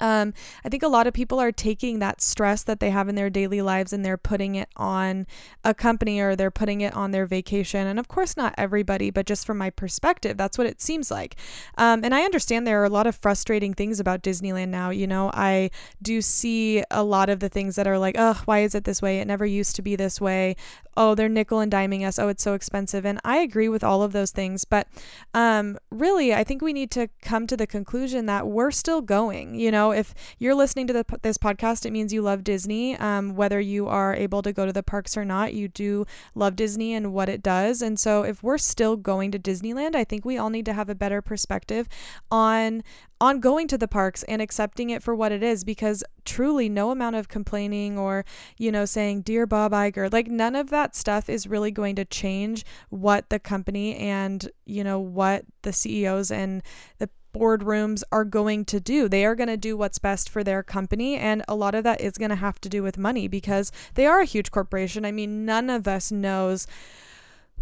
Um, 0.00 0.34
I 0.64 0.68
think 0.68 0.82
a 0.82 0.88
lot 0.88 1.06
of 1.06 1.14
people 1.14 1.40
are 1.40 1.52
taking 1.52 1.98
that 1.98 2.20
stress 2.20 2.62
that 2.64 2.80
they 2.80 2.90
have 2.90 3.08
in 3.08 3.14
their 3.14 3.30
daily 3.30 3.62
lives 3.62 3.92
and 3.92 4.04
they're 4.04 4.16
putting 4.16 4.54
it 4.54 4.68
on 4.76 5.26
a 5.64 5.74
company 5.74 6.20
or 6.20 6.36
they're 6.36 6.50
putting 6.50 6.80
it 6.80 6.94
on 6.94 7.10
their 7.10 7.26
vacation. 7.26 7.86
And 7.86 7.98
of 7.98 8.08
course, 8.08 8.36
not 8.36 8.54
everybody, 8.58 9.10
but 9.10 9.26
just 9.26 9.46
from 9.46 9.58
my 9.58 9.70
perspective, 9.70 10.36
that's 10.36 10.58
what 10.58 10.66
it 10.66 10.80
seems 10.80 11.10
like. 11.10 11.36
Um, 11.78 12.04
and 12.04 12.14
I 12.14 12.22
understand 12.22 12.66
there 12.66 12.82
are 12.82 12.86
a 12.86 12.90
lot 12.90 13.06
of 13.06 13.16
frustrating 13.16 13.74
things 13.74 14.00
about 14.00 14.22
Disneyland 14.22 14.68
now. 14.68 14.90
You 14.90 15.06
know, 15.06 15.30
I 15.32 15.70
do 16.02 16.20
see 16.22 16.82
a 16.90 17.04
lot 17.04 17.28
of 17.28 17.40
the 17.40 17.48
things 17.48 17.76
that 17.76 17.86
are 17.86 17.98
like, 17.98 18.16
oh, 18.18 18.40
why 18.44 18.60
is 18.60 18.74
it 18.74 18.84
this 18.84 19.02
way? 19.02 19.20
It 19.20 19.26
never 19.26 19.46
used 19.46 19.76
to 19.76 19.82
be 19.82 19.96
this 19.96 20.20
way. 20.20 20.56
Oh, 20.96 21.14
they're 21.14 21.28
nickel 21.28 21.58
and 21.60 21.72
diming 21.72 22.06
us. 22.06 22.18
Oh, 22.18 22.28
it's 22.28 22.42
so 22.42 22.54
expensive. 22.54 23.04
And 23.04 23.20
I 23.24 23.38
agree 23.38 23.68
with 23.68 23.82
all 23.82 24.02
of 24.02 24.12
those 24.12 24.30
things. 24.30 24.64
But 24.64 24.86
um, 25.34 25.76
really, 25.90 26.32
I 26.32 26.44
think 26.44 26.62
we 26.62 26.72
need 26.72 26.90
to 26.92 27.08
come 27.20 27.46
to 27.48 27.56
the 27.56 27.66
conclusion 27.66 28.26
that 28.26 28.46
we're 28.46 28.70
still 28.70 29.00
going. 29.02 29.56
You 29.56 29.72
know, 29.72 29.73
know, 29.74 29.90
if 29.90 30.14
you're 30.38 30.54
listening 30.54 30.86
to 30.86 30.92
the, 30.92 31.04
this 31.22 31.36
podcast, 31.36 31.84
it 31.84 31.90
means 31.90 32.12
you 32.12 32.22
love 32.22 32.44
Disney. 32.44 32.96
Um, 32.96 33.34
whether 33.34 33.60
you 33.60 33.88
are 33.88 34.14
able 34.14 34.40
to 34.42 34.52
go 34.52 34.64
to 34.64 34.72
the 34.72 34.82
parks 34.82 35.16
or 35.16 35.24
not, 35.24 35.52
you 35.52 35.68
do 35.68 36.06
love 36.34 36.56
Disney 36.56 36.94
and 36.94 37.12
what 37.12 37.28
it 37.28 37.42
does. 37.42 37.82
And 37.82 37.98
so, 37.98 38.22
if 38.22 38.42
we're 38.42 38.58
still 38.58 38.96
going 38.96 39.30
to 39.32 39.38
Disneyland, 39.38 39.94
I 39.94 40.04
think 40.04 40.24
we 40.24 40.38
all 40.38 40.50
need 40.50 40.64
to 40.66 40.72
have 40.72 40.88
a 40.88 40.94
better 40.94 41.20
perspective 41.20 41.88
on 42.30 42.82
on 43.20 43.40
going 43.40 43.66
to 43.68 43.78
the 43.78 43.88
parks 43.88 44.22
and 44.24 44.42
accepting 44.42 44.90
it 44.90 45.02
for 45.02 45.14
what 45.14 45.32
it 45.32 45.42
is 45.42 45.64
because 45.64 46.04
truly 46.24 46.68
no 46.68 46.90
amount 46.90 47.16
of 47.16 47.28
complaining 47.28 47.98
or 47.98 48.24
you 48.58 48.70
know 48.70 48.84
saying 48.84 49.22
dear 49.22 49.46
bob 49.46 49.72
Iger 49.72 50.12
like 50.12 50.26
none 50.26 50.54
of 50.54 50.70
that 50.70 50.94
stuff 50.94 51.28
is 51.28 51.46
really 51.46 51.70
going 51.70 51.96
to 51.96 52.04
change 52.04 52.64
what 52.90 53.30
the 53.30 53.38
company 53.38 53.96
and 53.96 54.50
you 54.66 54.84
know 54.84 54.98
what 54.98 55.44
the 55.62 55.72
CEOs 55.72 56.30
and 56.30 56.62
the 56.98 57.08
boardrooms 57.34 58.02
are 58.10 58.24
going 58.24 58.64
to 58.66 58.80
do. 58.80 59.08
They 59.08 59.24
are 59.26 59.34
going 59.34 59.48
to 59.48 59.56
do 59.56 59.76
what's 59.76 59.98
best 59.98 60.30
for 60.30 60.42
their 60.42 60.62
company. 60.62 61.16
And 61.16 61.42
a 61.48 61.54
lot 61.54 61.74
of 61.74 61.84
that 61.84 62.00
is 62.00 62.16
going 62.16 62.30
to 62.30 62.36
have 62.36 62.60
to 62.62 62.68
do 62.68 62.82
with 62.82 62.96
money 62.96 63.28
because 63.28 63.72
they 63.94 64.06
are 64.06 64.20
a 64.20 64.24
huge 64.24 64.50
corporation. 64.50 65.04
I 65.04 65.12
mean, 65.12 65.44
none 65.44 65.68
of 65.68 65.86
us 65.86 66.10
knows 66.10 66.66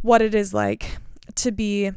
what 0.03 0.23
it 0.23 0.35
is 0.35 0.53
like 0.53 0.99
to 1.37 1.51
be 1.51 1.91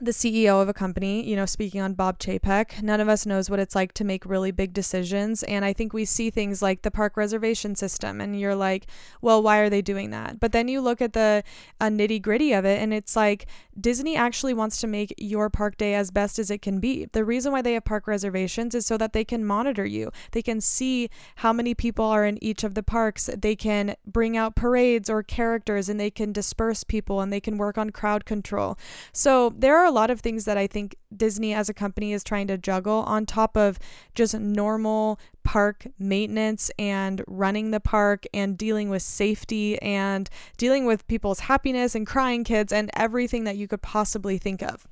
the 0.00 0.12
CEO 0.12 0.62
of 0.62 0.68
a 0.68 0.72
company, 0.72 1.28
you 1.28 1.36
know, 1.36 1.46
speaking 1.46 1.80
on 1.80 1.94
Bob 1.94 2.18
Chapek, 2.18 2.82
none 2.82 3.00
of 3.00 3.08
us 3.08 3.26
knows 3.26 3.50
what 3.50 3.58
it's 3.58 3.74
like 3.74 3.92
to 3.94 4.04
make 4.04 4.24
really 4.24 4.50
big 4.50 4.72
decisions. 4.72 5.42
And 5.42 5.64
I 5.64 5.72
think 5.72 5.92
we 5.92 6.04
see 6.04 6.30
things 6.30 6.62
like 6.62 6.82
the 6.82 6.90
park 6.90 7.16
reservation 7.16 7.74
system, 7.74 8.20
and 8.20 8.38
you're 8.38 8.54
like, 8.54 8.86
well, 9.20 9.42
why 9.42 9.58
are 9.58 9.68
they 9.68 9.82
doing 9.82 10.10
that? 10.10 10.40
But 10.40 10.52
then 10.52 10.68
you 10.68 10.80
look 10.80 11.02
at 11.02 11.12
the 11.12 11.42
uh, 11.80 11.88
nitty 11.88 12.22
gritty 12.22 12.52
of 12.52 12.64
it, 12.64 12.80
and 12.80 12.94
it's 12.94 13.14
like 13.14 13.46
Disney 13.78 14.16
actually 14.16 14.54
wants 14.54 14.80
to 14.80 14.86
make 14.86 15.14
your 15.18 15.50
park 15.50 15.76
day 15.76 15.94
as 15.94 16.10
best 16.10 16.38
as 16.38 16.50
it 16.50 16.62
can 16.62 16.80
be. 16.80 17.06
The 17.12 17.24
reason 17.24 17.52
why 17.52 17.62
they 17.62 17.74
have 17.74 17.84
park 17.84 18.06
reservations 18.06 18.74
is 18.74 18.86
so 18.86 18.96
that 18.96 19.12
they 19.12 19.24
can 19.24 19.44
monitor 19.44 19.84
you, 19.84 20.10
they 20.32 20.42
can 20.42 20.60
see 20.60 21.10
how 21.36 21.52
many 21.52 21.74
people 21.74 22.04
are 22.04 22.24
in 22.24 22.42
each 22.42 22.64
of 22.64 22.74
the 22.74 22.82
parks, 22.82 23.28
they 23.36 23.56
can 23.56 23.96
bring 24.06 24.36
out 24.36 24.56
parades 24.56 25.10
or 25.10 25.22
characters, 25.22 25.88
and 25.88 26.00
they 26.00 26.10
can 26.10 26.32
disperse 26.32 26.84
people, 26.84 27.20
and 27.20 27.32
they 27.32 27.40
can 27.40 27.58
work 27.58 27.76
on 27.76 27.90
crowd 27.90 28.24
control. 28.24 28.78
So 29.12 29.50
there 29.56 29.76
are 29.76 29.89
a 29.90 29.92
lot 29.92 30.08
of 30.08 30.20
things 30.20 30.44
that 30.44 30.56
I 30.56 30.68
think 30.68 30.94
Disney 31.14 31.52
as 31.52 31.68
a 31.68 31.74
company 31.74 32.12
is 32.12 32.22
trying 32.22 32.46
to 32.46 32.56
juggle 32.56 33.02
on 33.08 33.26
top 33.26 33.56
of 33.56 33.78
just 34.14 34.38
normal 34.38 35.18
park 35.42 35.86
maintenance 35.98 36.70
and 36.78 37.22
running 37.26 37.72
the 37.72 37.80
park 37.80 38.24
and 38.32 38.56
dealing 38.56 38.88
with 38.88 39.02
safety 39.02 39.82
and 39.82 40.30
dealing 40.56 40.86
with 40.86 41.06
people's 41.08 41.40
happiness 41.40 41.96
and 41.96 42.06
crying 42.06 42.44
kids 42.44 42.72
and 42.72 42.88
everything 42.94 43.44
that 43.44 43.56
you 43.56 43.66
could 43.66 43.82
possibly 43.82 44.38
think 44.38 44.62
of. 44.62 44.86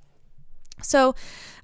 So 0.83 1.15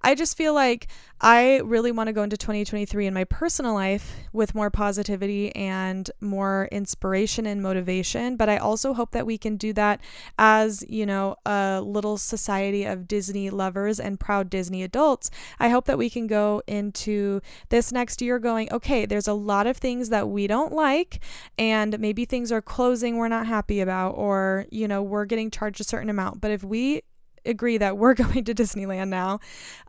I 0.03 0.15
just 0.15 0.37
feel 0.37 0.53
like 0.53 0.89
I 1.21 1.63
really 1.65 1.91
want 1.91 2.09
to 2.09 2.13
go 2.13 2.23
into 2.23 2.37
2023 2.37 3.07
in 3.07 3.15
my 3.15 3.25
personal 3.25 3.73
life 3.73 4.15
with 4.35 4.55
more 4.55 4.69
positivity 4.69 5.55
and 5.57 6.11
more 6.21 6.69
inspiration 6.71 7.47
and 7.47 7.63
motivation. 7.63 8.37
But 8.37 8.51
I 8.51 8.59
also 8.59 8.93
hope 8.93 9.13
that 9.13 9.25
we 9.25 9.39
can 9.39 9.57
do 9.57 9.73
that 9.73 10.03
as, 10.39 10.85
you 10.91 11.07
know, 11.07 11.37
a 11.47 11.81
little 11.81 12.19
society 12.19 12.85
of 12.85 13.09
Disney 13.09 13.49
lovers 13.49 13.99
and 13.99 14.21
proud 14.21 14.51
Disney 14.51 14.83
adults. 14.83 15.31
I 15.59 15.71
hope 15.71 15.87
that 15.87 15.97
we 15.97 16.11
can 16.11 16.27
go 16.27 16.61
into 16.67 17.41
this 17.71 17.91
next 17.91 18.21
year 18.21 18.39
going, 18.39 18.71
okay, 18.71 19.07
there's 19.07 19.29
a 19.29 19.33
lot 19.33 19.67
of 19.67 19.79
things 19.79 20.11
that 20.11 20.29
we 20.29 20.47
don't 20.47 20.73
like, 20.73 21.21
and 21.57 21.99
maybe 21.99 22.27
things 22.27 22.53
are 22.53 22.61
closing 22.61 23.17
we're 23.17 23.29
not 23.29 23.47
happy 23.47 23.81
about, 23.81 24.11
or, 24.11 24.67
you 24.71 24.87
know, 24.87 25.03
we're 25.03 25.25
getting 25.25 25.51
charged 25.51 25.81
a 25.81 25.85
certain 25.85 26.11
amount. 26.11 26.43
But 26.43 26.51
if 26.51 26.63
we 26.63 27.03
agree 27.45 27.79
that 27.79 27.97
we're 27.97 28.15
going 28.25 28.45
to 28.45 28.55
Disneyland 28.55 29.09
now, 29.09 29.41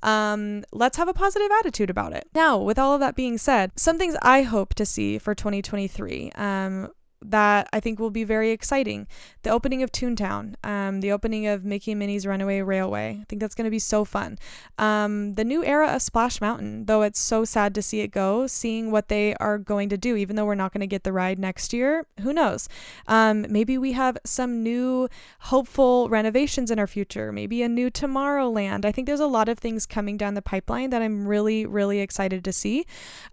um, 0.03 0.63
let's 0.71 0.97
have 0.97 1.07
a 1.07 1.13
positive 1.13 1.49
attitude 1.59 1.89
about 1.89 2.13
it. 2.13 2.27
Now, 2.33 2.57
with 2.57 2.79
all 2.79 2.93
of 2.93 2.99
that 2.99 3.15
being 3.15 3.37
said, 3.37 3.71
some 3.75 3.97
things 3.97 4.15
I 4.21 4.43
hope 4.43 4.73
to 4.75 4.85
see 4.85 5.17
for 5.17 5.35
2023. 5.35 6.31
Um, 6.35 6.89
that 7.31 7.67
I 7.73 7.79
think 7.79 7.99
will 7.99 8.11
be 8.11 8.23
very 8.23 8.51
exciting. 8.51 9.07
The 9.43 9.49
opening 9.49 9.83
of 9.83 9.91
Toontown, 9.91 10.55
um, 10.63 11.01
the 11.01 11.11
opening 11.11 11.47
of 11.47 11.63
Mickey 11.63 11.91
and 11.91 11.99
Minnie's 11.99 12.25
Runaway 12.25 12.61
Railway. 12.61 13.19
I 13.21 13.25
think 13.27 13.39
that's 13.39 13.55
going 13.55 13.65
to 13.65 13.71
be 13.71 13.79
so 13.79 14.05
fun. 14.05 14.37
Um, 14.77 15.33
the 15.33 15.43
new 15.43 15.63
era 15.63 15.95
of 15.95 16.01
Splash 16.01 16.41
Mountain, 16.41 16.85
though 16.85 17.01
it's 17.01 17.19
so 17.19 17.45
sad 17.45 17.75
to 17.75 17.81
see 17.81 18.01
it 18.01 18.09
go, 18.09 18.47
seeing 18.47 18.91
what 18.91 19.07
they 19.07 19.35
are 19.35 19.57
going 19.57 19.89
to 19.89 19.97
do, 19.97 20.15
even 20.15 20.35
though 20.35 20.45
we're 20.45 20.55
not 20.55 20.73
going 20.73 20.81
to 20.81 20.87
get 20.87 21.03
the 21.03 21.13
ride 21.13 21.39
next 21.39 21.73
year, 21.73 22.05
who 22.21 22.33
knows? 22.33 22.67
Um, 23.07 23.45
maybe 23.49 23.77
we 23.77 23.93
have 23.93 24.17
some 24.25 24.63
new 24.63 25.09
hopeful 25.39 26.09
renovations 26.09 26.71
in 26.71 26.79
our 26.79 26.87
future, 26.87 27.31
maybe 27.31 27.61
a 27.61 27.69
new 27.69 27.89
Tomorrowland. 27.89 28.85
I 28.85 28.91
think 28.91 29.07
there's 29.07 29.19
a 29.19 29.27
lot 29.27 29.49
of 29.49 29.59
things 29.59 29.85
coming 29.85 30.17
down 30.17 30.33
the 30.33 30.41
pipeline 30.41 30.89
that 30.89 31.01
I'm 31.01 31.27
really, 31.27 31.65
really 31.65 31.99
excited 31.99 32.43
to 32.43 32.53
see. 32.53 32.85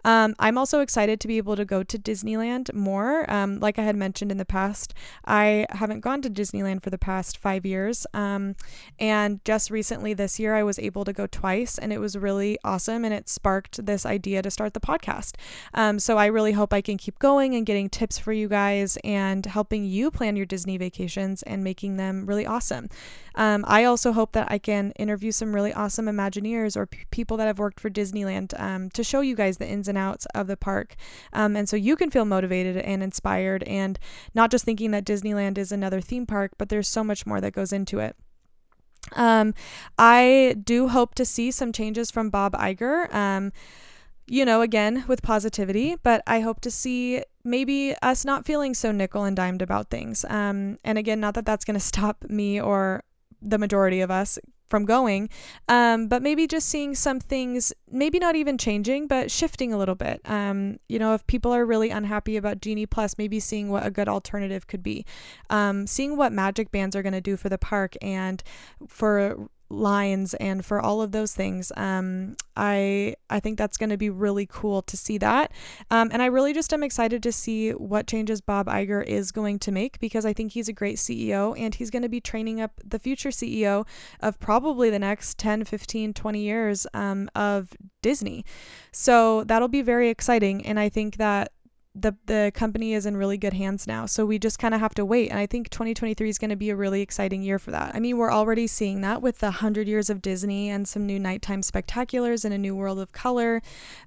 Um, 0.05 0.35
I'm 0.39 0.57
also 0.57 0.79
excited 0.79 1.19
to 1.19 1.27
be 1.27 1.37
able 1.37 1.55
to 1.55 1.65
go 1.65 1.83
to 1.83 1.97
Disneyland 1.99 2.73
more. 2.73 3.29
Um, 3.31 3.59
like 3.59 3.79
I 3.83 3.85
had 3.85 3.97
mentioned 3.97 4.31
in 4.31 4.37
the 4.37 4.45
past, 4.45 4.93
I 5.25 5.67
haven't 5.71 5.99
gone 5.99 6.21
to 6.21 6.29
Disneyland 6.29 6.81
for 6.81 6.89
the 6.89 6.97
past 6.97 7.37
five 7.37 7.65
years. 7.65 8.07
Um, 8.13 8.55
and 8.97 9.43
just 9.43 9.69
recently 9.69 10.13
this 10.13 10.39
year, 10.39 10.55
I 10.55 10.63
was 10.63 10.79
able 10.79 11.03
to 11.03 11.11
go 11.11 11.27
twice, 11.27 11.77
and 11.77 11.91
it 11.91 11.99
was 11.99 12.17
really 12.17 12.57
awesome. 12.63 13.03
And 13.03 13.13
it 13.13 13.27
sparked 13.27 13.85
this 13.85 14.05
idea 14.05 14.41
to 14.41 14.49
start 14.49 14.73
the 14.73 14.79
podcast. 14.79 15.33
Um, 15.73 15.99
so 15.99 16.17
I 16.17 16.27
really 16.27 16.53
hope 16.53 16.73
I 16.73 16.81
can 16.81 16.97
keep 16.97 17.19
going 17.19 17.55
and 17.55 17.65
getting 17.65 17.89
tips 17.89 18.17
for 18.17 18.31
you 18.31 18.47
guys 18.47 18.97
and 19.03 19.45
helping 19.45 19.83
you 19.83 20.09
plan 20.09 20.37
your 20.37 20.45
Disney 20.45 20.77
vacations 20.77 21.43
and 21.43 21.61
making 21.61 21.97
them 21.97 22.25
really 22.25 22.45
awesome. 22.45 22.87
Um, 23.35 23.65
I 23.67 23.83
also 23.83 24.13
hope 24.13 24.31
that 24.33 24.51
I 24.51 24.59
can 24.59 24.91
interview 24.91 25.31
some 25.31 25.53
really 25.53 25.73
awesome 25.73 26.05
Imagineers 26.05 26.77
or 26.77 26.85
p- 26.85 27.05
people 27.11 27.35
that 27.37 27.47
have 27.47 27.59
worked 27.59 27.79
for 27.79 27.89
Disneyland 27.89 28.57
um, 28.59 28.89
to 28.91 29.03
show 29.03 29.21
you 29.21 29.35
guys 29.35 29.57
the 29.57 29.67
ins 29.67 29.87
and 29.87 29.97
outs 29.97 30.27
of 30.35 30.47
the 30.47 30.55
park. 30.55 30.95
Um, 31.33 31.55
and 31.55 31.67
so 31.67 31.75
you 31.75 31.95
can 31.95 32.11
feel 32.11 32.25
motivated 32.25 32.77
and 32.77 33.01
inspired 33.01 33.63
and 33.73 33.99
not 34.33 34.51
just 34.51 34.65
thinking 34.65 34.91
that 34.91 35.05
Disneyland 35.05 35.57
is 35.57 35.71
another 35.71 35.99
theme 35.99 36.25
park, 36.25 36.51
but 36.57 36.69
there's 36.69 36.87
so 36.87 37.03
much 37.03 37.25
more 37.25 37.41
that 37.41 37.53
goes 37.53 37.73
into 37.73 37.99
it. 37.99 38.15
Um, 39.13 39.53
I 39.97 40.55
do 40.63 40.87
hope 40.87 41.15
to 41.15 41.25
see 41.25 41.51
some 41.51 41.73
changes 41.73 42.09
from 42.11 42.29
Bob 42.29 42.53
Iger. 42.53 43.13
Um, 43.13 43.51
you 44.25 44.45
know, 44.45 44.61
again, 44.61 45.03
with 45.07 45.21
positivity, 45.21 45.97
but 46.01 46.23
I 46.25 46.39
hope 46.39 46.61
to 46.61 46.71
see 46.71 47.23
maybe 47.43 47.93
us 48.01 48.23
not 48.23 48.45
feeling 48.45 48.73
so 48.73 48.91
nickel 48.91 49.25
and 49.25 49.35
dimed 49.35 49.61
about 49.61 49.89
things. 49.89 50.23
Um, 50.29 50.77
and 50.85 50.97
again, 50.97 51.19
not 51.19 51.33
that 51.33 51.45
that's 51.45 51.65
going 51.65 51.73
to 51.79 51.85
stop 51.85 52.23
me 52.29 52.61
or 52.61 53.03
the 53.41 53.57
majority 53.57 53.99
of 53.99 54.09
us 54.09 54.39
from 54.73 54.85
going, 54.85 55.29
um, 55.67 56.07
but 56.07 56.23
maybe 56.23 56.47
just 56.47 56.67
seeing 56.67 56.95
some 56.95 57.19
things, 57.19 57.71
maybe 57.91 58.17
not 58.17 58.35
even 58.35 58.57
changing, 58.57 59.05
but 59.05 59.29
shifting 59.29 59.71
a 59.71 59.77
little 59.77 59.93
bit. 59.93 60.19
Um, 60.25 60.79
you 60.89 60.97
know, 60.97 61.13
if 61.13 61.27
people 61.27 61.53
are 61.53 61.63
really 61.63 61.91
unhappy 61.91 62.37
about 62.37 62.59
Genie 62.59 62.87
Plus, 62.87 63.15
maybe 63.19 63.39
seeing 63.39 63.69
what 63.69 63.85
a 63.85 63.91
good 63.91 64.09
alternative 64.09 64.65
could 64.65 64.81
be, 64.81 65.05
um, 65.51 65.85
seeing 65.85 66.17
what 66.17 66.31
magic 66.31 66.71
bands 66.71 66.95
are 66.95 67.03
going 67.03 67.13
to 67.13 67.21
do 67.21 67.37
for 67.37 67.49
the 67.49 67.59
park 67.59 67.95
and 68.01 68.41
for 68.87 69.47
lines 69.69 70.33
and 70.35 70.65
for 70.65 70.79
all 70.79 71.01
of 71.01 71.11
those 71.11 71.33
things. 71.33 71.71
Um, 71.75 72.35
I 72.55 73.15
I 73.29 73.39
think 73.39 73.57
that's 73.57 73.77
going 73.77 73.89
to 73.89 73.97
be 73.97 74.09
really 74.09 74.45
cool 74.45 74.81
to 74.83 74.95
see 74.95 75.17
that, 75.17 75.51
um, 75.89 76.09
and 76.13 76.21
I 76.21 76.27
really 76.27 76.53
just 76.53 76.73
am 76.73 76.83
excited 76.83 77.23
to 77.23 77.31
see 77.31 77.71
what 77.71 78.07
changes 78.07 78.41
Bob 78.41 78.67
Iger 78.67 79.03
is 79.03 79.31
going 79.31 79.59
to 79.59 79.71
make 79.71 79.99
because 79.99 80.25
I 80.25 80.33
think 80.33 80.51
he's 80.51 80.69
a 80.69 80.73
great 80.73 80.97
CEO 80.97 81.57
and 81.57 81.73
he's 81.73 81.89
going 81.89 82.03
to 82.03 82.09
be 82.09 82.21
training 82.21 82.61
up 82.61 82.79
the 82.83 82.99
future 82.99 83.29
CEO 83.29 83.85
of 84.19 84.39
probably 84.39 84.89
the 84.89 84.99
next 84.99 85.37
10, 85.37 85.65
15, 85.65 86.13
20 86.13 86.39
years 86.39 86.87
um, 86.93 87.29
of 87.35 87.73
Disney. 88.01 88.45
So 88.91 89.43
that'll 89.45 89.67
be 89.67 89.81
very 89.81 90.09
exciting, 90.09 90.65
and 90.65 90.79
I 90.79 90.89
think 90.89 91.17
that 91.17 91.51
the 91.95 92.15
the 92.25 92.51
company 92.55 92.93
is 92.93 93.05
in 93.05 93.15
really 93.15 93.37
good 93.37 93.53
hands 93.53 93.85
now. 93.85 94.07
So 94.07 94.25
we 94.25 94.39
just 94.39 94.57
kind 94.57 94.73
of 94.73 94.79
have 94.79 94.95
to 94.95 95.05
wait. 95.05 95.29
And 95.29 95.37
I 95.37 95.45
think 95.45 95.69
2023 95.69 96.27
is 96.27 96.39
going 96.39 96.49
to 96.49 96.55
be 96.55 96.71
a 96.71 96.75
really 96.75 97.01
exciting 97.01 97.43
year 97.43 97.59
for 97.59 97.69
that. 97.69 97.93
I 97.93 97.99
mean, 97.99 98.17
we're 98.17 98.31
already 98.31 98.65
seeing 98.65 99.01
that 99.01 99.21
with 99.21 99.39
the 99.39 99.47
100 99.47 99.87
years 99.87 100.09
of 100.09 100.21
Disney 100.21 100.69
and 100.69 100.87
some 100.87 101.05
new 101.05 101.19
nighttime 101.19 101.61
spectaculars 101.61 102.45
and 102.45 102.53
a 102.53 102.57
new 102.57 102.75
world 102.75 102.97
of 102.97 103.11
color. 103.11 103.61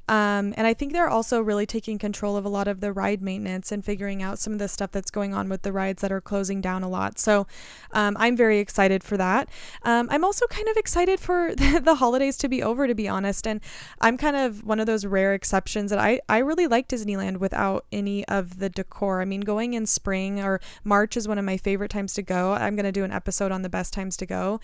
Um, 0.09 0.52
and 0.57 0.66
I 0.66 0.75
think 0.75 0.93
they're 0.93 1.09
also 1.09 1.40
really 1.40 1.66
taking 1.66 1.99
control 1.99 2.37
of 2.37 2.45
a 2.45 2.49
lot 2.49 2.66
of 2.66 2.81
the 2.81 2.93
ride 2.93 3.23
maintenance 3.23 3.71
and 3.71 3.85
figuring 3.85 4.21
out 4.21 4.38
some 4.40 4.52
of 4.52 4.59
the 4.59 4.69
stuff 4.69 4.90
that's 4.90 5.11
going 5.11 5.33
on 5.33 5.49
with 5.49 5.62
the 5.62 5.73
rides 5.73 6.02
that 6.02 6.11
are 6.11 6.21
closing 6.21 6.61
down 6.61 6.83
a 6.83 6.88
lot. 6.88 7.21
So 7.21 7.47
um, 7.93 8.16
I'm 8.19 8.37
very 8.37 8.59
excited 8.59 9.05
for 9.05 9.16
that. 9.16 9.49
Um, 9.83 10.09
I'm 10.11 10.25
also 10.25 10.47
kind 10.47 10.69
of 10.69 10.76
excited 10.76 11.21
for 11.21 11.55
the 11.57 11.97
holidays 11.97 12.37
to 12.38 12.49
be 12.49 12.64
over, 12.64 12.88
to 12.88 12.95
be 12.95 13.07
honest. 13.07 13.47
And 13.47 13.61
I'm 14.00 14.16
kind 14.16 14.37
of 14.37 14.64
one 14.64 14.81
of 14.81 14.87
those 14.87 15.07
rare 15.07 15.35
exceptions 15.35 15.90
that 15.90 16.00
I, 16.00 16.21
I 16.28 16.38
really 16.38 16.66
like 16.66 16.88
Disneyland 16.88 17.38
without 17.38 17.75
any 17.92 18.26
of 18.26 18.59
the 18.59 18.68
decor. 18.68 19.21
I 19.21 19.25
mean, 19.25 19.42
going 19.42 19.75
in 19.75 19.87
spring 19.87 20.40
or 20.40 20.61
March 20.85 21.16
is 21.16 21.28
one 21.28 21.38
of 21.38 21.45
my 21.45 21.56
favorite 21.56 21.90
times 21.90 22.14
to 22.14 22.23
go. 22.23 22.52
I'm 22.52 22.76
going 22.76 22.85
to 22.85 22.92
do 22.92 23.04
an 23.04 23.12
episode 23.12 23.52
on 23.52 23.62
the 23.62 23.68
best 23.68 23.92
times 23.92 24.16
to 24.18 24.26
go. 24.26 24.61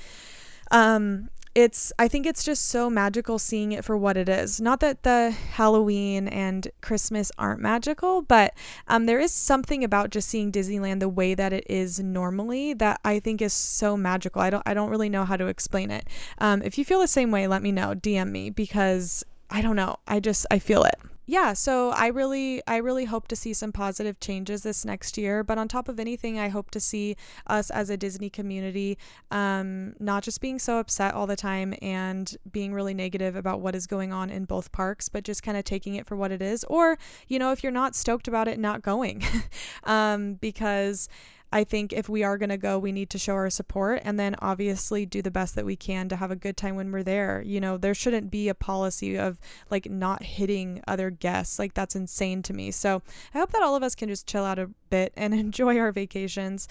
Um, 0.70 1.28
it's 1.54 1.92
I 1.98 2.08
think 2.08 2.24
it's 2.24 2.44
just 2.44 2.64
so 2.66 2.88
magical 2.88 3.38
seeing 3.38 3.72
it 3.72 3.84
for 3.84 3.96
what 3.96 4.16
it 4.16 4.28
is. 4.28 4.60
Not 4.60 4.80
that 4.80 5.02
the 5.02 5.30
Halloween 5.30 6.26
and 6.28 6.68
Christmas 6.80 7.30
aren't 7.36 7.60
magical, 7.60 8.22
but 8.22 8.54
um, 8.88 9.04
there 9.04 9.20
is 9.20 9.32
something 9.32 9.84
about 9.84 10.10
just 10.10 10.28
seeing 10.28 10.50
Disneyland 10.50 11.00
the 11.00 11.10
way 11.10 11.34
that 11.34 11.52
it 11.52 11.66
is 11.68 12.00
normally 12.00 12.72
that 12.74 13.00
I 13.04 13.20
think 13.20 13.42
is 13.42 13.52
so 13.52 13.96
magical. 13.96 14.40
I 14.40 14.48
don't 14.48 14.62
I 14.64 14.72
don't 14.72 14.90
really 14.90 15.10
know 15.10 15.24
how 15.26 15.36
to 15.36 15.46
explain 15.46 15.90
it. 15.90 16.06
Um, 16.38 16.62
if 16.62 16.78
you 16.78 16.84
feel 16.84 17.00
the 17.00 17.08
same 17.08 17.30
way, 17.30 17.46
let 17.46 17.62
me 17.62 17.70
know. 17.70 17.94
DM 17.94 18.30
me 18.30 18.48
because 18.48 19.22
I 19.50 19.60
don't 19.60 19.76
know. 19.76 19.96
I 20.08 20.20
just 20.20 20.46
I 20.50 20.58
feel 20.58 20.84
it 20.84 20.98
yeah, 21.24 21.52
so 21.52 21.90
I 21.90 22.08
really 22.08 22.62
I 22.66 22.78
really 22.78 23.04
hope 23.04 23.28
to 23.28 23.36
see 23.36 23.52
some 23.52 23.70
positive 23.70 24.18
changes 24.18 24.62
this 24.62 24.84
next 24.84 25.16
year. 25.16 25.44
But 25.44 25.56
on 25.56 25.68
top 25.68 25.88
of 25.88 26.00
anything, 26.00 26.38
I 26.38 26.48
hope 26.48 26.70
to 26.72 26.80
see 26.80 27.16
us 27.46 27.70
as 27.70 27.90
a 27.90 27.96
Disney 27.96 28.28
community 28.28 28.98
um, 29.30 29.94
not 30.00 30.24
just 30.24 30.40
being 30.40 30.58
so 30.58 30.78
upset 30.78 31.14
all 31.14 31.28
the 31.28 31.36
time 31.36 31.74
and 31.80 32.36
being 32.50 32.74
really 32.74 32.94
negative 32.94 33.36
about 33.36 33.60
what 33.60 33.76
is 33.76 33.86
going 33.86 34.12
on 34.12 34.30
in 34.30 34.46
both 34.46 34.72
parks, 34.72 35.08
but 35.08 35.22
just 35.22 35.44
kind 35.44 35.56
of 35.56 35.64
taking 35.64 35.94
it 35.94 36.06
for 36.06 36.16
what 36.16 36.32
it 36.32 36.42
is. 36.42 36.64
Or 36.64 36.98
you 37.28 37.38
know, 37.38 37.52
if 37.52 37.62
you're 37.62 37.72
not 37.72 37.94
stoked 37.94 38.26
about 38.26 38.48
it, 38.48 38.58
not 38.58 38.82
going, 38.82 39.22
um, 39.84 40.34
because 40.34 41.08
I 41.52 41.64
think 41.64 41.92
if 41.92 42.08
we 42.08 42.22
are 42.22 42.38
going 42.38 42.48
to 42.48 42.56
go, 42.56 42.78
we 42.78 42.92
need 42.92 43.10
to 43.10 43.18
show 43.18 43.34
our 43.34 43.50
support 43.50 44.00
and 44.04 44.18
then 44.18 44.34
obviously 44.40 45.04
do 45.04 45.20
the 45.20 45.30
best 45.30 45.54
that 45.54 45.66
we 45.66 45.76
can 45.76 46.08
to 46.08 46.16
have 46.16 46.30
a 46.30 46.36
good 46.36 46.56
time 46.56 46.76
when 46.76 46.90
we're 46.90 47.02
there. 47.02 47.42
You 47.44 47.60
know, 47.60 47.76
there 47.76 47.94
shouldn't 47.94 48.30
be 48.30 48.48
a 48.48 48.54
policy 48.54 49.18
of 49.18 49.38
like 49.70 49.90
not 49.90 50.22
hitting 50.22 50.82
other 50.88 51.10
guests. 51.10 51.58
Like, 51.58 51.74
that's 51.74 51.94
insane 51.94 52.42
to 52.44 52.52
me. 52.52 52.70
So 52.70 53.02
I 53.34 53.38
hope 53.38 53.52
that 53.52 53.62
all 53.62 53.76
of 53.76 53.82
us 53.82 53.94
can 53.94 54.08
just 54.08 54.26
chill 54.26 54.44
out 54.44 54.58
a 54.58 54.70
bit 54.90 55.12
and 55.16 55.34
enjoy 55.34 55.78
our 55.78 55.92
vacations. 55.92 56.68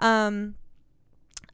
Um, 0.00 0.56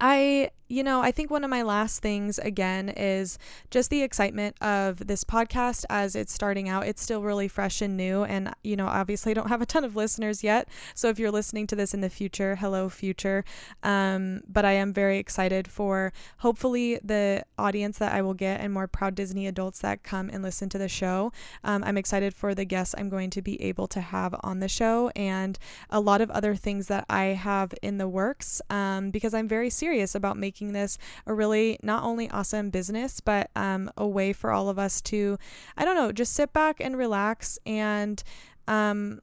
I, 0.00 0.50
you 0.68 0.82
know, 0.82 1.02
I 1.02 1.10
think 1.10 1.30
one 1.30 1.44
of 1.44 1.50
my 1.50 1.62
last 1.62 2.00
things 2.00 2.38
again 2.38 2.88
is 2.88 3.38
just 3.70 3.90
the 3.90 4.02
excitement 4.02 4.56
of 4.62 5.06
this 5.06 5.24
podcast 5.24 5.84
as 5.90 6.16
it's 6.16 6.32
starting 6.32 6.68
out. 6.70 6.86
It's 6.86 7.02
still 7.02 7.22
really 7.22 7.48
fresh 7.48 7.82
and 7.82 7.96
new. 7.96 8.24
And, 8.24 8.54
you 8.62 8.76
know, 8.76 8.86
obviously 8.86 9.32
I 9.32 9.34
don't 9.34 9.48
have 9.48 9.60
a 9.60 9.66
ton 9.66 9.84
of 9.84 9.96
listeners 9.96 10.42
yet. 10.42 10.68
So 10.94 11.08
if 11.08 11.18
you're 11.18 11.30
listening 11.30 11.66
to 11.66 11.76
this 11.76 11.92
in 11.92 12.00
the 12.00 12.08
future, 12.08 12.56
hello, 12.56 12.88
future. 12.88 13.44
Um, 13.82 14.42
but 14.48 14.64
I 14.64 14.72
am 14.72 14.94
very 14.94 15.18
excited 15.18 15.68
for 15.68 16.14
hopefully 16.38 16.98
the 17.04 17.44
audience 17.58 17.98
that 17.98 18.12
I 18.12 18.22
will 18.22 18.34
get 18.34 18.60
and 18.60 18.72
more 18.72 18.86
proud 18.86 19.14
Disney 19.14 19.46
adults 19.46 19.80
that 19.80 20.02
come 20.02 20.30
and 20.30 20.42
listen 20.42 20.70
to 20.70 20.78
the 20.78 20.88
show. 20.88 21.32
Um, 21.62 21.84
I'm 21.84 21.98
excited 21.98 22.32
for 22.32 22.54
the 22.54 22.64
guests 22.64 22.94
I'm 22.96 23.10
going 23.10 23.30
to 23.30 23.42
be 23.42 23.60
able 23.60 23.88
to 23.88 24.00
have 24.00 24.34
on 24.42 24.60
the 24.60 24.68
show 24.68 25.10
and 25.14 25.58
a 25.90 26.00
lot 26.00 26.22
of 26.22 26.30
other 26.30 26.54
things 26.54 26.86
that 26.86 27.04
I 27.10 27.24
have 27.24 27.74
in 27.82 27.98
the 27.98 28.08
works 28.08 28.62
um, 28.70 29.10
because 29.10 29.34
I'm 29.34 29.48
very 29.48 29.68
serious 29.68 29.89
serious 29.90 30.14
about 30.14 30.36
making 30.36 30.72
this 30.72 30.98
a 31.26 31.34
really 31.34 31.76
not 31.82 32.04
only 32.04 32.30
awesome 32.30 32.70
business, 32.70 33.18
but 33.18 33.50
um, 33.56 33.90
a 33.96 34.06
way 34.06 34.32
for 34.32 34.52
all 34.52 34.68
of 34.68 34.78
us 34.78 35.00
to, 35.00 35.36
I 35.76 35.84
don't 35.84 35.96
know, 35.96 36.12
just 36.12 36.32
sit 36.32 36.52
back 36.52 36.76
and 36.78 36.96
relax 36.96 37.58
and 37.66 38.22
um, 38.68 39.20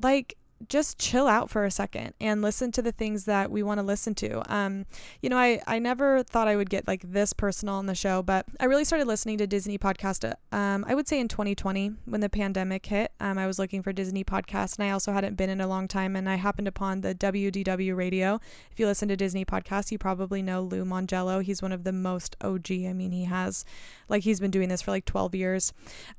like 0.00 0.36
just 0.68 0.98
chill 0.98 1.26
out 1.26 1.50
for 1.50 1.64
a 1.64 1.70
second 1.70 2.14
and 2.20 2.42
listen 2.42 2.72
to 2.72 2.82
the 2.82 2.92
things 2.92 3.24
that 3.24 3.50
we 3.50 3.62
want 3.62 3.78
to 3.78 3.82
listen 3.82 4.14
to. 4.16 4.42
Um, 4.52 4.86
you 5.22 5.28
know, 5.28 5.36
I, 5.36 5.60
I 5.66 5.78
never 5.78 6.22
thought 6.22 6.48
I 6.48 6.56
would 6.56 6.70
get 6.70 6.88
like 6.88 7.02
this 7.02 7.32
personal 7.32 7.76
on 7.76 7.86
the 7.86 7.94
show, 7.94 8.22
but 8.22 8.46
I 8.58 8.64
really 8.64 8.84
started 8.84 9.06
listening 9.06 9.38
to 9.38 9.46
Disney 9.46 9.78
podcast. 9.78 10.32
Um, 10.52 10.84
I 10.88 10.94
would 10.94 11.06
say 11.06 11.20
in 11.20 11.28
2020 11.28 11.92
when 12.06 12.20
the 12.20 12.28
pandemic 12.28 12.86
hit. 12.86 13.12
Um, 13.20 13.38
I 13.38 13.46
was 13.46 13.58
looking 13.58 13.82
for 13.82 13.92
Disney 13.92 14.24
podcast 14.24 14.78
and 14.78 14.86
I 14.86 14.90
also 14.90 15.12
hadn't 15.12 15.36
been 15.36 15.50
in 15.50 15.60
a 15.60 15.66
long 15.66 15.86
time. 15.86 16.16
And 16.16 16.28
I 16.28 16.34
happened 16.34 16.68
upon 16.68 17.00
the 17.00 17.14
WDW 17.14 17.96
radio. 17.96 18.40
If 18.72 18.80
you 18.80 18.86
listen 18.86 19.08
to 19.08 19.16
Disney 19.16 19.44
podcast, 19.44 19.92
you 19.92 19.98
probably 19.98 20.42
know 20.42 20.62
Lou 20.62 20.84
Mongello. 20.84 21.42
He's 21.42 21.62
one 21.62 21.72
of 21.72 21.84
the 21.84 21.92
most 21.92 22.36
OG. 22.40 22.70
I 22.70 22.92
mean, 22.92 23.12
he 23.12 23.24
has 23.24 23.64
like 24.08 24.22
he's 24.22 24.40
been 24.40 24.50
doing 24.50 24.68
this 24.68 24.82
for 24.82 24.90
like 24.90 25.04
12 25.04 25.34
years, 25.34 25.72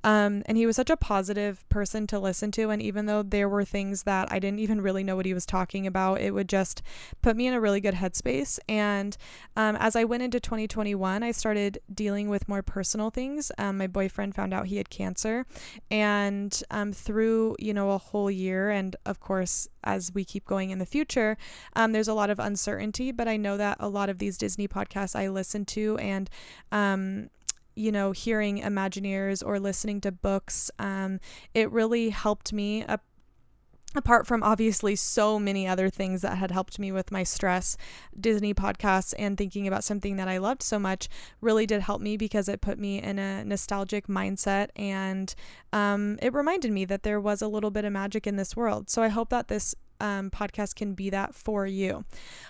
um, 0.04 0.44
and 0.46 0.58
he 0.58 0.66
was 0.66 0.76
such 0.76 0.90
a 0.90 0.98
positive 0.98 1.68
person 1.70 2.08
to 2.08 2.20
listen 2.20 2.52
to. 2.52 2.70
And 2.70 2.82
even 2.82 3.06
though 3.06 3.24
there 3.24 3.50
were 3.50 3.66
things 3.66 4.04
that 4.04 4.29
I 4.30 4.40
didn't 4.40 4.60
even 4.60 4.82
really 4.82 5.04
know 5.04 5.16
what 5.16 5.26
he 5.26 5.34
was 5.34 5.46
talking 5.46 5.88
about. 5.88 6.22
It 6.22 6.34
would 6.34 6.50
just 6.50 6.82
put 7.22 7.36
me 7.36 7.48
in 7.48 7.54
a 7.54 7.60
really 7.60 7.82
good 7.82 7.96
headspace. 7.96 8.60
And 8.68 9.18
um, 9.56 9.76
as 9.78 9.96
I 9.96 10.04
went 10.04 10.24
into 10.24 10.40
2021, 10.40 11.24
I 11.24 11.32
started 11.32 11.80
dealing 11.94 12.30
with 12.30 12.48
more 12.48 12.62
personal 12.62 13.10
things. 13.10 13.52
Um, 13.58 13.78
my 13.78 13.88
boyfriend 13.88 14.36
found 14.36 14.54
out 14.54 14.68
he 14.68 14.78
had 14.78 14.90
cancer, 14.90 15.46
and 15.92 16.62
um, 16.72 16.94
through 16.94 17.56
you 17.60 17.74
know 17.74 17.92
a 17.92 17.98
whole 17.98 18.32
year, 18.32 18.70
and 18.70 18.96
of 19.06 19.20
course 19.20 19.68
as 19.84 20.14
we 20.14 20.26
keep 20.26 20.46
going 20.46 20.72
in 20.72 20.80
the 20.80 20.86
future, 20.86 21.38
um, 21.76 21.92
there's 21.92 22.08
a 22.08 22.14
lot 22.14 22.30
of 22.30 22.40
uncertainty. 22.40 23.12
But 23.12 23.28
I 23.28 23.38
know 23.38 23.58
that 23.58 23.78
a 23.80 23.90
lot 23.90 24.10
of 24.10 24.20
these 24.20 24.38
Disney 24.38 24.68
podcasts 24.68 25.16
I 25.16 25.30
listen 25.30 25.66
to 25.66 25.98
and 25.98 26.30
um, 26.72 27.30
you 27.80 27.94
know, 27.94 28.12
hearing 28.12 28.62
Imagineers 28.62 29.42
or 29.46 29.58
listening 29.58 30.02
to 30.02 30.12
books, 30.12 30.70
um, 30.80 31.22
it 31.54 31.72
really 31.72 32.10
helped 32.10 32.52
me 32.52 32.84
up 32.84 33.04
apart 33.96 34.28
from 34.28 34.44
obviously 34.44 34.96
so 34.96 35.40
many 35.40 35.68
other 35.68 35.90
things 35.90 36.22
that 36.22 36.38
had 36.38 36.52
helped 36.52 36.78
me 36.78 36.92
with 36.92 37.12
my 37.12 37.24
stress, 37.24 37.76
Disney 38.20 38.54
podcasts 38.54 39.14
and 39.18 39.38
thinking 39.38 39.68
about 39.68 39.84
something 39.84 40.16
that 40.18 40.28
I 40.28 40.38
loved 40.38 40.62
so 40.62 40.78
much 40.78 41.10
really 41.42 41.66
did 41.66 41.82
help 41.82 42.02
me 42.02 42.16
because 42.16 42.48
it 42.48 42.62
put 42.62 42.78
me 42.78 43.02
in 43.02 43.18
a 43.18 43.44
nostalgic 43.44 44.08
mindset 44.08 44.70
and 44.76 45.34
um, 45.74 46.20
it 46.22 46.34
reminded 46.34 46.72
me 46.72 46.86
that 46.86 47.04
there 47.04 47.20
was 47.20 47.42
a 47.42 47.48
little 47.48 47.72
bit 47.72 47.86
of 47.86 47.92
magic 47.92 48.28
in 48.28 48.36
this 48.36 48.56
world. 48.56 48.90
So 48.90 49.02
I 49.02 49.08
hope 49.08 49.30
that 49.30 49.48
this 49.48 49.74
um, 50.02 50.30
podcast 50.30 50.76
can 50.76 50.94
be 50.94 51.10
that 51.10 51.36
for 51.36 51.66
you. 51.66 52.06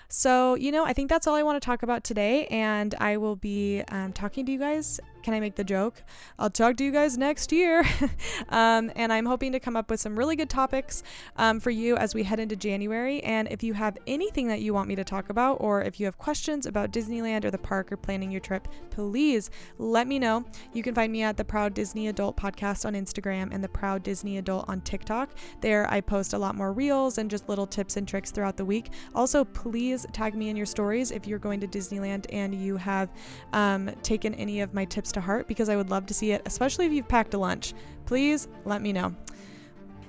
So, 0.08 0.56
you 0.56 0.72
know, 0.72 0.86
I 0.86 0.94
think 0.94 1.10
that's 1.10 1.28
all 1.28 1.36
I 1.36 1.44
want 1.44 1.62
to 1.62 1.66
talk 1.66 1.84
about 1.84 2.04
today, 2.04 2.46
and 2.48 2.94
I 3.00 3.18
will 3.18 3.36
be 3.36 3.82
um, 3.90 4.14
talking 4.14 4.46
to 4.46 4.52
you 4.52 4.60
guys 4.60 5.00
can 5.22 5.34
I 5.34 5.40
make 5.40 5.56
the 5.56 5.64
joke? 5.64 6.04
I'll 6.38 6.50
talk 6.50 6.78
to 6.78 6.84
you 6.84 6.92
guys 6.92 7.18
next 7.18 7.52
year. 7.52 7.84
um, 8.50 8.92
and 8.96 9.12
I'm 9.12 9.26
hoping 9.26 9.52
to 9.52 9.60
come 9.60 9.76
up 9.76 9.90
with 9.90 10.00
some 10.00 10.18
really 10.18 10.36
good 10.36 10.50
topics 10.50 11.04
um, 11.38 11.60
for 11.60 11.70
you 11.70 11.96
as 11.98 12.16
we 12.16 12.24
head 12.24 12.40
into 12.40 12.56
January. 12.56 13.22
And 13.24 13.48
if 13.52 13.64
you 13.64 13.74
have 13.74 13.98
anything 14.08 14.48
that 14.48 14.62
you 14.62 14.74
want 14.74 14.88
me 14.88 14.96
to 14.96 15.04
talk 15.04 15.30
about, 15.30 15.56
or 15.56 15.82
if 15.82 16.00
you 16.00 16.06
have 16.06 16.18
questions 16.18 16.66
about 16.66 16.92
Disneyland 16.92 17.46
or 17.46 17.52
the 17.52 17.58
park 17.58 17.92
or 17.92 17.98
planning 17.98 18.32
your 18.32 18.40
trip, 18.40 18.68
please 18.90 19.50
let 19.78 20.08
me 20.08 20.20
know. 20.20 20.46
You 20.74 20.84
can 20.84 20.96
find 20.96 21.12
me 21.12 21.24
at 21.24 21.38
the 21.38 21.46
Proud 21.46 21.74
Disney 21.74 22.08
Adult 22.08 22.38
podcast 22.38 22.86
on 22.86 22.94
Instagram 22.94 23.54
and 23.54 23.64
the 23.64 23.70
Proud 23.70 24.04
Disney 24.04 24.38
Adult 24.38 24.68
on 24.68 24.82
TikTok. 24.82 25.32
There, 25.62 25.90
I 25.92 26.02
post 26.02 26.34
a 26.34 26.38
lot 26.38 26.56
more 26.56 26.74
reels 26.74 27.18
and 27.18 27.30
just 27.30 27.50
little 27.50 27.68
tips 27.68 27.98
and 27.98 28.08
tricks 28.08 28.32
throughout 28.32 28.58
the 28.58 28.66
week. 28.66 28.92
Also, 29.16 29.44
please 29.44 30.06
tag 30.12 30.36
me 30.36 30.50
in 30.50 30.56
your 30.56 30.66
stories 30.66 31.12
if 31.12 31.28
you're 31.28 31.40
going 31.40 31.60
to 31.60 31.68
Disneyland 31.68 32.26
and 32.32 32.54
you 32.54 32.78
have 32.78 33.10
um, 33.54 33.90
taken 34.04 34.34
any 34.36 34.62
of 34.62 34.74
my 34.74 34.86
tips 34.86 35.09
to 35.14 35.22
heart 35.22 35.48
because 35.48 35.70
I 35.70 35.76
would 35.76 35.90
love 35.90 36.06
to 36.08 36.14
see 36.14 36.32
it, 36.32 36.42
especially 36.46 36.86
if 36.86 36.92
you've 36.92 37.08
packed 37.08 37.34
a 37.34 37.38
lunch. 37.38 37.74
Please 38.06 38.48
let 38.66 38.82
me 38.82 38.94
know. 38.94 39.16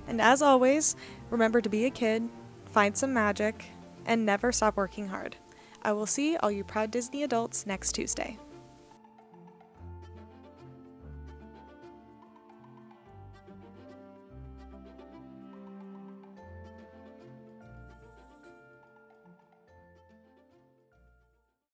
And 0.07 0.21
as 0.21 0.41
always, 0.41 0.95
remember 1.29 1.61
to 1.61 1.69
be 1.69 1.85
a 1.85 1.89
kid, 1.89 2.27
find 2.71 2.95
some 2.97 3.13
magic, 3.13 3.65
and 4.05 4.25
never 4.25 4.51
stop 4.51 4.77
working 4.77 5.07
hard. 5.07 5.35
I 5.83 5.93
will 5.93 6.05
see 6.05 6.37
all 6.37 6.51
you 6.51 6.63
proud 6.63 6.91
Disney 6.91 7.23
adults 7.23 7.65
next 7.65 7.93
Tuesday. 7.93 8.37